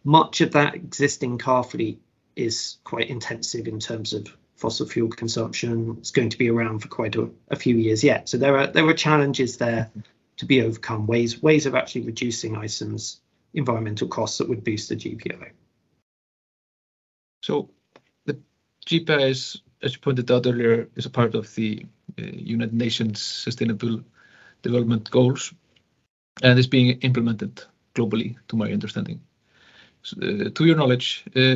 much 0.06 0.40
of 0.40 0.52
that 0.52 0.76
existing 0.76 1.38
car 1.38 1.64
fleet 1.64 2.02
is 2.38 2.78
quite 2.86 3.10
intensive 3.10 3.68
in 3.68 3.80
terms 3.80 4.14
of 4.14 4.28
fossil 4.60 4.86
fuel 4.86 5.10
consumption. 5.10 5.96
It's 6.00 6.12
going 6.12 6.30
to 6.30 6.38
be 6.38 6.50
around 6.50 6.80
for 6.80 6.90
quite 6.90 7.16
a, 7.16 7.30
a 7.50 7.56
few 7.56 7.76
years 7.76 8.04
yet. 8.04 8.30
So 8.30 8.38
there 8.38 8.58
are 8.58 8.68
there 8.68 8.88
are 8.88 8.94
challenges 8.94 9.58
there 9.58 9.90
to 10.38 10.46
be 10.46 10.62
overcome, 10.62 11.08
ways 11.08 11.42
ways 11.42 11.66
of 11.66 11.76
actually 11.76 12.02
reducing 12.02 12.58
Iceland's 12.58 13.22
environmental 13.54 14.08
costs 14.08 14.38
that 14.38 14.50
would 14.50 14.64
boost 14.64 14.90
the 14.90 14.96
GPI. 14.96 15.52
So 17.42 17.70
the 18.26 18.40
GPI 18.86 19.30
is, 19.30 19.62
as 19.82 19.94
you 19.94 20.00
pointed 20.00 20.30
out 20.30 20.46
earlier, 20.46 20.90
is 20.96 21.06
a 21.06 21.10
part 21.10 21.36
of 21.36 21.54
the 21.56 21.86
uh, 22.20 22.24
United 22.24 22.74
Nations 22.74 23.22
Sustainable 23.22 24.02
Development 24.62 25.10
Goals, 25.10 25.54
and 26.44 26.60
is 26.60 26.68
being 26.68 27.00
implemented 27.00 27.64
globally, 27.96 28.36
to 28.50 28.56
my 28.56 28.72
understanding. 28.72 29.22
So, 30.04 30.18
uh, 30.22 30.50
to 30.50 30.66
your 30.66 30.76
knowledge, 30.76 31.24
uh, 31.36 31.56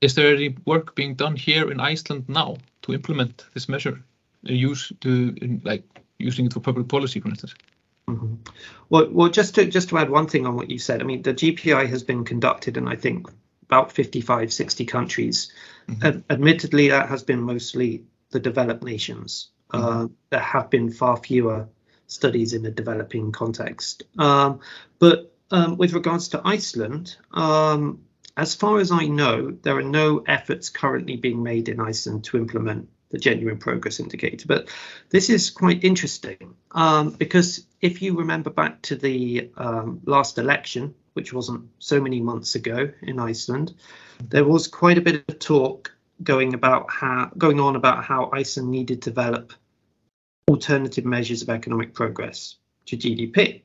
is 0.00 0.14
there 0.14 0.34
any 0.34 0.56
work 0.64 0.94
being 0.94 1.14
done 1.14 1.36
here 1.36 1.70
in 1.70 1.80
Iceland 1.80 2.24
now 2.28 2.56
to 2.82 2.92
implement 2.92 3.46
this 3.54 3.68
measure, 3.68 4.02
uh, 4.48 4.52
use 4.52 4.92
to 5.00 5.34
in, 5.40 5.60
like 5.64 5.84
using 6.18 6.46
it 6.46 6.52
for 6.52 6.60
public 6.60 6.88
policy, 6.88 7.20
for 7.20 7.28
instance? 7.28 7.54
Mhm. 8.08 8.38
Well, 8.88 9.08
well, 9.10 9.28
just 9.28 9.54
to 9.56 9.66
just 9.66 9.88
to 9.88 9.98
add 9.98 10.10
one 10.10 10.26
thing 10.26 10.46
on 10.46 10.54
what 10.54 10.70
you 10.70 10.78
said, 10.78 11.00
I 11.00 11.04
mean, 11.04 11.22
the 11.22 11.34
GPI 11.34 11.86
has 11.88 12.02
been 12.02 12.24
conducted, 12.24 12.76
and 12.76 12.88
I 12.88 12.96
think 12.96 13.28
about 13.62 13.92
55, 13.92 14.52
60 14.52 14.84
countries. 14.84 15.52
Mm-hmm. 15.88 16.20
admittedly, 16.30 16.88
that 16.88 17.08
has 17.08 17.22
been 17.22 17.40
mostly 17.40 18.02
the 18.30 18.40
developed 18.40 18.82
nations. 18.82 19.50
Mm-hmm. 19.72 19.84
Uh, 19.84 20.08
there 20.30 20.40
have 20.40 20.68
been 20.68 20.90
far 20.90 21.16
fewer 21.16 21.68
studies 22.06 22.52
in 22.52 22.62
the 22.62 22.70
developing 22.70 23.32
context. 23.32 24.04
Um, 24.18 24.60
but 24.98 25.32
um, 25.50 25.76
with 25.76 25.92
regards 25.92 26.28
to 26.28 26.40
Iceland, 26.44 27.16
um, 27.32 28.00
as 28.36 28.54
far 28.54 28.78
as 28.78 28.92
I 28.92 29.06
know, 29.06 29.50
there 29.62 29.76
are 29.76 29.82
no 29.82 30.22
efforts 30.26 30.68
currently 30.68 31.16
being 31.16 31.42
made 31.42 31.68
in 31.68 31.80
Iceland 31.80 32.24
to 32.24 32.36
implement 32.36 32.88
the 33.10 33.18
genuine 33.18 33.58
progress 33.58 34.00
indicator. 34.00 34.46
But 34.46 34.68
this 35.10 35.30
is 35.30 35.50
quite 35.50 35.84
interesting 35.84 36.54
um, 36.72 37.10
because 37.10 37.64
if 37.80 38.02
you 38.02 38.18
remember 38.18 38.50
back 38.50 38.82
to 38.82 38.96
the 38.96 39.50
um, 39.56 40.00
last 40.04 40.38
election, 40.38 40.94
which 41.14 41.32
wasn't 41.32 41.68
so 41.78 42.00
many 42.00 42.20
months 42.20 42.56
ago 42.56 42.92
in 43.02 43.18
Iceland, 43.18 43.74
there 44.28 44.44
was 44.44 44.66
quite 44.66 44.98
a 44.98 45.02
bit 45.02 45.24
of 45.28 45.38
talk 45.38 45.92
going 46.22 46.54
about 46.54 46.90
how 46.90 47.30
going 47.38 47.60
on 47.60 47.76
about 47.76 48.04
how 48.04 48.30
Iceland 48.32 48.70
needed 48.70 49.02
to 49.02 49.10
develop 49.10 49.52
alternative 50.48 51.04
measures 51.04 51.42
of 51.42 51.48
economic 51.48 51.94
progress 51.94 52.56
to 52.86 52.96
GDP. 52.96 53.62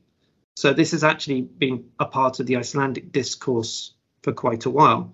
So 0.55 0.73
this 0.73 0.91
has 0.91 1.03
actually 1.03 1.41
been 1.41 1.89
a 1.99 2.05
part 2.05 2.39
of 2.39 2.45
the 2.45 2.57
Icelandic 2.57 3.11
discourse 3.11 3.93
for 4.23 4.33
quite 4.33 4.65
a 4.65 4.69
while. 4.69 5.13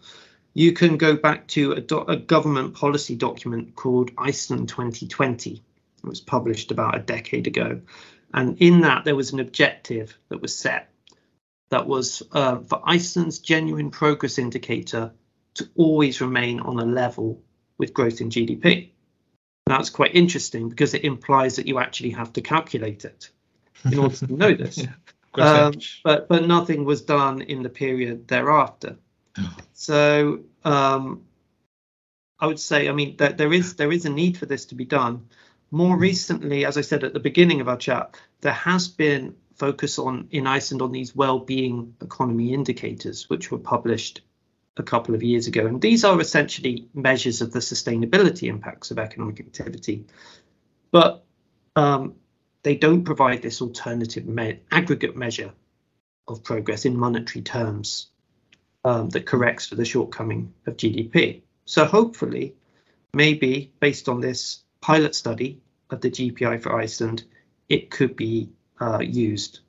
You 0.53 0.73
can 0.73 0.97
go 0.97 1.15
back 1.15 1.47
to 1.49 1.73
a, 1.73 1.81
do- 1.81 1.99
a 1.99 2.17
government 2.17 2.73
policy 2.75 3.15
document 3.15 3.75
called 3.75 4.11
Iceland 4.17 4.69
2020. 4.69 5.51
It 5.51 5.61
was 6.03 6.21
published 6.21 6.71
about 6.71 6.95
a 6.95 6.99
decade 6.99 7.47
ago. 7.47 7.81
And 8.33 8.57
in 8.59 8.81
that, 8.81 9.05
there 9.05 9.15
was 9.15 9.33
an 9.33 9.39
objective 9.39 10.17
that 10.29 10.41
was 10.41 10.57
set 10.57 10.89
that 11.69 11.87
was 11.87 12.23
uh, 12.31 12.59
for 12.59 12.81
Iceland's 12.85 13.39
genuine 13.39 13.91
progress 13.91 14.37
indicator 14.37 15.11
to 15.55 15.69
always 15.75 16.21
remain 16.21 16.59
on 16.59 16.79
a 16.79 16.85
level 16.85 17.41
with 17.77 17.93
growth 17.93 18.21
in 18.21 18.29
GDP. 18.29 18.89
That's 19.65 19.89
quite 19.89 20.15
interesting 20.15 20.69
because 20.69 20.93
it 20.93 21.03
implies 21.03 21.57
that 21.57 21.67
you 21.67 21.79
actually 21.79 22.11
have 22.11 22.33
to 22.33 22.41
calculate 22.41 23.05
it 23.05 23.29
in 23.83 23.99
order 23.99 24.15
to 24.15 24.33
know 24.33 24.53
this. 24.55 24.77
yeah, 24.77 24.93
um, 25.39 25.73
but 26.03 26.27
but 26.27 26.47
nothing 26.47 26.85
was 26.85 27.01
done 27.01 27.41
in 27.41 27.63
the 27.63 27.69
period 27.69 28.27
thereafter. 28.27 28.97
Oh. 29.37 29.57
So 29.73 30.39
um, 30.63 31.23
I 32.39 32.47
would 32.47 32.59
say, 32.59 32.89
I 32.89 32.91
mean, 32.91 33.17
that 33.17 33.37
there 33.37 33.53
is 33.53 33.75
there 33.75 33.91
is 33.91 34.05
a 34.05 34.09
need 34.09 34.37
for 34.37 34.45
this 34.45 34.65
to 34.65 34.75
be 34.75 34.85
done. 34.85 35.27
More 35.71 35.97
mm. 35.97 36.01
recently, 36.01 36.65
as 36.65 36.77
I 36.77 36.81
said 36.81 37.03
at 37.03 37.13
the 37.13 37.19
beginning 37.19 37.61
of 37.61 37.67
our 37.67 37.77
chat, 37.77 38.19
there 38.41 38.53
has 38.53 38.87
been 38.87 39.35
focus 39.55 39.97
on 39.97 40.27
in 40.31 40.45
Iceland 40.45 40.81
on 40.81 40.91
these 40.91 41.15
well-being 41.15 41.95
economy 42.01 42.53
indicators, 42.53 43.29
which 43.29 43.51
were 43.51 43.57
published 43.57 44.21
a 44.77 44.83
couple 44.83 45.15
of 45.15 45.23
years 45.23 45.47
ago. 45.47 45.65
And 45.65 45.81
these 45.81 46.03
are 46.03 46.21
essentially 46.21 46.87
measures 46.93 47.41
of 47.41 47.51
the 47.51 47.59
sustainability 47.59 48.47
impacts 48.47 48.91
of 48.91 48.99
economic 48.99 49.39
activity. 49.39 50.05
But 50.91 51.25
um, 51.75 52.15
they 52.67 52.75
don't 52.75 53.05
provide 53.05 53.41
this 53.41 53.61
alternative 53.61 54.25
me 54.25 54.59
aggregate 54.73 55.15
measure 55.15 55.53
of 56.27 56.43
progress 56.43 56.83
in 56.83 56.99
monetary 56.99 57.41
terms 57.41 58.07
um, 58.83 59.07
that 59.11 59.25
corrects 59.25 59.67
for 59.67 59.75
the 59.75 59.85
shortcoming 59.85 60.53
of 60.65 60.75
GDP. 60.75 61.43
So 61.63 61.85
hopefully, 61.85 62.55
maybe 63.13 63.71
based 63.79 64.09
on 64.09 64.19
this 64.19 64.63
pilot 64.81 65.15
study 65.15 65.61
of 65.89 66.01
the 66.01 66.11
GPI 66.11 66.61
for 66.61 66.77
Iceland, 66.77 67.23
it 67.69 67.89
could 67.89 68.17
be 68.17 68.49
uh, 68.81 68.99
used. 68.99 69.61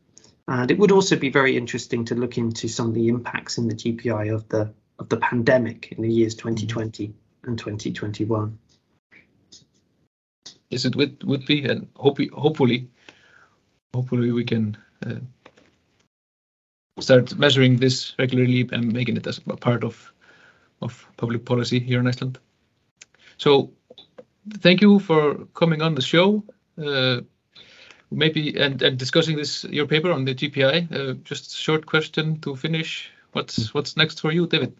And 0.49 0.69
it 0.69 0.79
would 0.81 0.91
also 0.91 1.15
be 1.15 1.31
very 1.31 1.57
interesting 1.57 2.05
to 2.07 2.17
look 2.17 2.37
into 2.37 2.67
some 2.67 2.89
of 2.89 2.95
the 2.95 3.07
impacts 3.07 3.59
in 3.59 3.69
the 3.69 3.77
GPI 3.77 4.35
of 4.35 4.49
the 4.49 4.75
of 4.99 5.09
the 5.09 5.19
pandemic 5.19 5.93
in 5.93 6.03
the 6.03 6.13
years 6.13 6.35
2020 6.35 7.15
and 7.45 7.57
2021. 7.57 8.59
Yes, 10.71 10.85
it 10.85 10.97
would 10.97 11.23
would 11.25 11.47
be, 11.47 11.65
and 11.65 11.89
hope, 11.97 12.19
hopefully, 12.33 12.89
hopefully 13.95 14.33
we 14.33 14.45
can 14.45 14.77
uh, 15.07 15.15
start 17.01 17.39
measuring 17.39 17.77
this 17.77 18.15
regularly 18.19 18.69
and 18.73 18.93
making 18.93 19.17
it 19.17 19.27
as 19.27 19.41
a 19.47 19.57
part 19.57 19.85
of 19.85 20.13
of 20.83 21.07
public 21.17 21.45
policy 21.45 21.79
here 21.81 22.01
in 22.01 22.07
Iceland. 22.07 22.39
So, 23.39 23.73
thank 24.59 24.81
you 24.81 24.99
for 24.99 25.47
coming 25.55 25.83
on 25.83 25.95
the 25.95 26.03
show. 26.03 26.45
Uh, 26.77 27.23
maybe 28.11 28.57
and 28.59 28.83
and 28.83 28.99
discussing 28.99 29.37
this 29.37 29.65
your 29.65 29.87
paper 29.87 30.13
on 30.13 30.25
the 30.25 30.35
GPI. 30.35 30.93
Uh, 30.93 31.15
just 31.25 31.53
a 31.53 31.57
short 31.57 31.87
question 31.87 32.41
to 32.41 32.57
finish. 32.57 33.11
What's 33.33 33.73
what's 33.75 33.97
next 33.97 34.21
for 34.21 34.33
you, 34.33 34.47
David? 34.47 34.75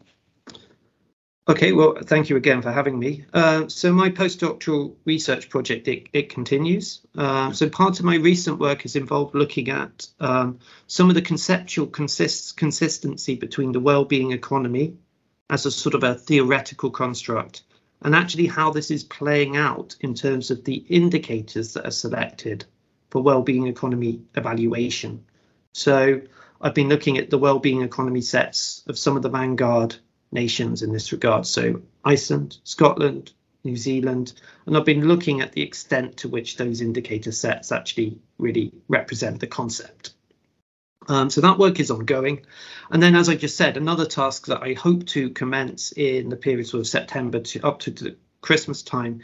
Okay, 1.51 1.73
well, 1.73 1.97
thank 2.03 2.29
you 2.29 2.37
again 2.37 2.61
for 2.61 2.71
having 2.71 2.99
me. 2.99 3.25
Uh, 3.33 3.69
so 3.69 3.91
my 3.91 4.11
postdoctoral 4.11 4.95
research 5.07 5.49
project, 5.49 5.89
it, 5.89 6.09
it 6.13 6.29
continues. 6.29 7.01
Uh, 7.17 7.53
so 7.53 7.71
part 7.71 7.99
of 7.99 8.05
my 8.05 8.17
recent 8.17 8.59
work 8.59 8.85
is 8.85 8.97
involved 8.97 9.35
looking 9.35 9.71
at 9.71 10.07
um, 10.21 10.59
some 10.89 11.09
of 11.09 11.15
the 11.15 11.23
conceptual 11.23 11.87
consists, 11.87 12.53
consistency 12.53 13.35
between 13.35 13.73
the 13.73 13.81
well-being 13.81 14.33
economy 14.33 14.99
as 15.49 15.65
a 15.65 15.71
sort 15.71 15.95
of 15.95 16.05
a 16.05 16.15
theoretical 16.15 16.91
construct 16.91 17.63
and 18.03 18.15
actually 18.15 18.47
how 18.47 18.71
this 18.71 18.91
is 18.91 19.03
playing 19.03 19.57
out 19.57 19.97
in 20.01 20.13
terms 20.13 20.51
of 20.51 20.65
the 20.65 20.85
indicators 20.91 21.73
that 21.73 21.87
are 21.87 21.91
selected 21.91 22.67
for 23.09 23.23
well-being 23.23 23.67
economy 23.67 24.21
evaluation. 24.35 25.25
So 25.73 26.21
I've 26.61 26.75
been 26.75 26.91
looking 26.91 27.17
at 27.17 27.31
the 27.31 27.39
well-being 27.39 27.81
economy 27.81 28.21
sets 28.21 28.83
of 28.87 28.99
some 28.99 29.17
of 29.17 29.23
the 29.23 29.31
vanguard 29.31 29.97
nations 30.33 30.83
in 30.83 30.93
this 30.93 31.13
regard. 31.13 31.47
So 31.47 31.83
Iceland, 32.05 32.59
Scotland, 32.65 33.33
New 33.65 33.77
Zealand, 33.77 34.35
and 34.67 34.77
I've 34.77 34.85
been 34.85 35.09
looking 35.09 35.41
at 35.41 35.53
the 35.53 35.63
extent 35.63 36.19
to 36.19 36.29
which 36.29 36.57
those 36.57 36.81
indicator 36.81 37.33
sets 37.33 37.73
actually 37.73 38.19
really 38.39 38.73
represent 38.89 39.41
the 39.41 39.47
concept. 39.47 40.15
Um, 41.09 41.31
so 41.31 41.41
that 41.41 41.59
work 41.59 41.81
is 41.81 41.91
ongoing. 41.91 42.45
And 42.91 43.03
then, 43.03 43.15
as 43.15 43.29
I 43.29 43.35
just 43.35 43.57
said, 43.57 43.77
another 43.77 44.05
task 44.05 44.47
that 44.47 44.63
I 44.63 44.75
hope 44.75 45.07
to 45.07 45.31
commence 45.31 45.93
in 45.93 46.29
the 46.29 46.37
period 46.37 46.67
sort 46.67 46.83
of 46.83 46.87
September 46.87 47.41
to 47.41 47.67
up 47.67 47.81
to 47.81 47.91
the 47.91 48.17
Christmas 48.43 48.83
time 48.83 49.21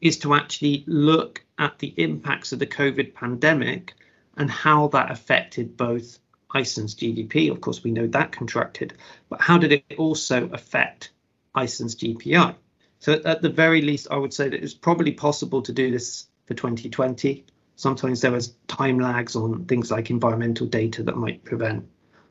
is 0.00 0.18
to 0.18 0.34
actually 0.34 0.84
look 0.86 1.44
at 1.58 1.78
the 1.78 1.94
impacts 1.96 2.52
of 2.52 2.58
the 2.58 2.66
COVID 2.66 3.14
pandemic 3.14 3.94
and 4.36 4.50
how 4.50 4.88
that 4.88 5.10
affected 5.10 5.76
both 5.76 6.18
Iceland's 6.50 6.94
GDP. 6.94 7.50
Of 7.50 7.60
course, 7.60 7.82
we 7.84 7.90
know 7.90 8.06
that 8.08 8.32
contracted, 8.32 8.94
but 9.28 9.40
how 9.40 9.58
did 9.58 9.72
it 9.72 9.84
also 9.98 10.48
affect 10.52 11.10
Iceland's 11.54 11.94
GPI? 11.96 12.54
So 13.00 13.20
at 13.24 13.42
the 13.42 13.48
very 13.48 13.82
least, 13.82 14.08
I 14.10 14.16
would 14.16 14.34
say 14.34 14.48
that 14.48 14.62
it's 14.62 14.74
probably 14.74 15.12
possible 15.12 15.62
to 15.62 15.72
do 15.72 15.90
this 15.90 16.26
for 16.46 16.54
2020. 16.54 17.44
Sometimes 17.76 18.20
there 18.20 18.32
was 18.32 18.54
time 18.66 18.98
lags 18.98 19.36
on 19.36 19.66
things 19.66 19.90
like 19.90 20.10
environmental 20.10 20.66
data 20.66 21.02
that 21.04 21.16
might 21.16 21.44
prevent 21.44 21.86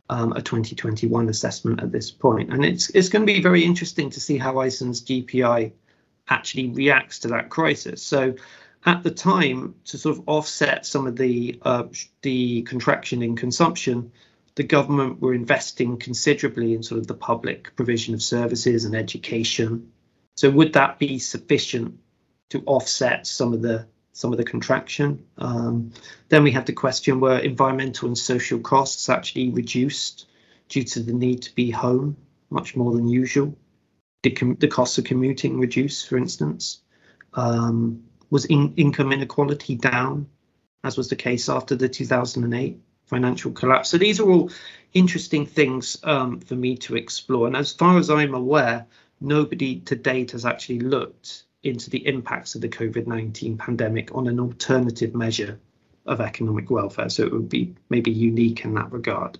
um, 0.09 0.33
a 0.33 0.41
2021 0.41 1.29
assessment 1.29 1.81
at 1.81 1.91
this 1.91 2.11
point. 2.11 2.51
And 2.51 2.65
it's 2.65 2.89
it's 2.89 3.09
going 3.09 3.25
to 3.25 3.31
be 3.31 3.41
very 3.41 3.63
interesting 3.63 4.09
to 4.09 4.19
see 4.19 4.37
how 4.37 4.59
Iceland's 4.59 5.01
GPI 5.01 5.71
actually 6.29 6.69
reacts 6.71 7.19
to 7.19 7.29
that 7.29 7.49
crisis. 7.49 8.01
So 8.01 8.35
at 8.87 9.03
the 9.03 9.11
time 9.11 9.75
to 9.83 9.97
sort 9.97 10.17
of 10.17 10.23
offset 10.27 10.85
some 10.85 11.05
of 11.05 11.17
the 11.17 11.59
uh, 11.61 11.83
the 12.21 12.61
contraction 12.63 13.21
in 13.21 13.35
consumption, 13.35 14.11
the 14.55 14.63
government 14.63 15.21
were 15.21 15.33
investing 15.33 15.97
considerably 15.97 16.73
in 16.73 16.81
sort 16.81 16.99
of 16.99 17.07
the 17.07 17.13
public 17.13 17.75
provision 17.75 18.13
of 18.13 18.23
services 18.23 18.85
and 18.85 18.95
education. 18.95 19.91
So 20.35 20.49
would 20.49 20.73
that 20.73 20.99
be 20.99 21.19
sufficient 21.19 21.99
to 22.49 22.63
offset 22.65 23.27
some 23.27 23.53
of 23.53 23.61
the 23.61 23.85
some 24.13 24.31
of 24.31 24.37
the 24.37 24.45
contraction? 24.45 25.25
Um, 25.37 25.91
then 26.29 26.43
we 26.43 26.51
have 26.51 26.65
the 26.65 26.73
question 26.73 27.19
were 27.19 27.39
environmental 27.39 28.07
and 28.07 28.17
social 28.17 28.59
costs 28.59 29.09
actually 29.09 29.49
reduced 29.49 30.27
due 30.69 30.83
to 30.83 31.01
the 31.01 31.13
need 31.13 31.41
to 31.43 31.53
be 31.55 31.71
home 31.71 32.15
much 32.49 32.75
more 32.75 32.93
than 32.93 33.09
usual? 33.09 33.57
Did 34.23 34.59
the 34.59 34.67
cost 34.69 34.97
of 34.97 35.03
commuting 35.03 35.59
reduce, 35.59 36.05
for 36.05 36.17
instance? 36.17 36.81
Um, 37.33 38.06
was 38.29 38.45
in, 38.45 38.73
income 38.75 39.11
inequality 39.11 39.75
down, 39.75 40.27
as 40.83 40.97
was 40.97 41.09
the 41.09 41.15
case 41.15 41.49
after 41.49 41.75
the 41.75 41.89
2008 41.89 42.79
financial 43.05 43.51
collapse? 43.51 43.89
So 43.89 43.97
these 43.97 44.19
are 44.19 44.29
all 44.29 44.51
interesting 44.93 45.45
things 45.45 45.97
um, 46.03 46.39
for 46.39 46.55
me 46.55 46.77
to 46.77 46.95
explore. 46.95 47.47
And 47.47 47.55
as 47.55 47.71
far 47.71 47.97
as 47.97 48.09
I'm 48.09 48.33
aware, 48.33 48.85
nobody 49.19 49.79
to 49.81 49.95
date 49.95 50.31
has 50.31 50.45
actually 50.45 50.79
looked 50.79 51.43
into 51.63 51.89
the 51.89 52.05
impacts 52.07 52.55
of 52.55 52.61
the 52.61 52.69
COVID 52.69 53.07
19 53.07 53.57
pandemic 53.57 54.13
on 54.15 54.27
an 54.27 54.39
alternative 54.39 55.15
measure 55.15 55.59
of 56.05 56.21
economic 56.21 56.69
welfare. 56.69 57.09
So 57.09 57.23
it 57.23 57.33
would 57.33 57.49
be 57.49 57.75
maybe 57.89 58.11
unique 58.11 58.63
in 58.63 58.73
that 58.75 58.91
regard. 58.91 59.37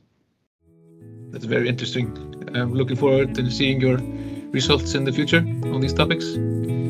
That's 1.29 1.45
very 1.45 1.67
interesting. 1.67 2.07
I'm 2.53 2.73
looking 2.73 2.97
forward 2.97 3.35
to 3.35 3.49
seeing 3.51 3.81
your 3.81 3.97
results 4.51 4.95
in 4.95 5.03
the 5.03 5.11
future 5.11 5.39
on 5.39 5.81
these 5.81 5.93
topics. 5.93 6.25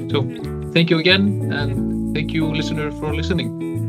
So 0.10 0.24
thank 0.74 0.90
you 0.90 1.00
again, 1.00 1.52
and 1.52 2.14
thank 2.16 2.32
you, 2.34 2.48
listener, 2.54 2.92
for 2.92 3.14
listening. 3.14 3.87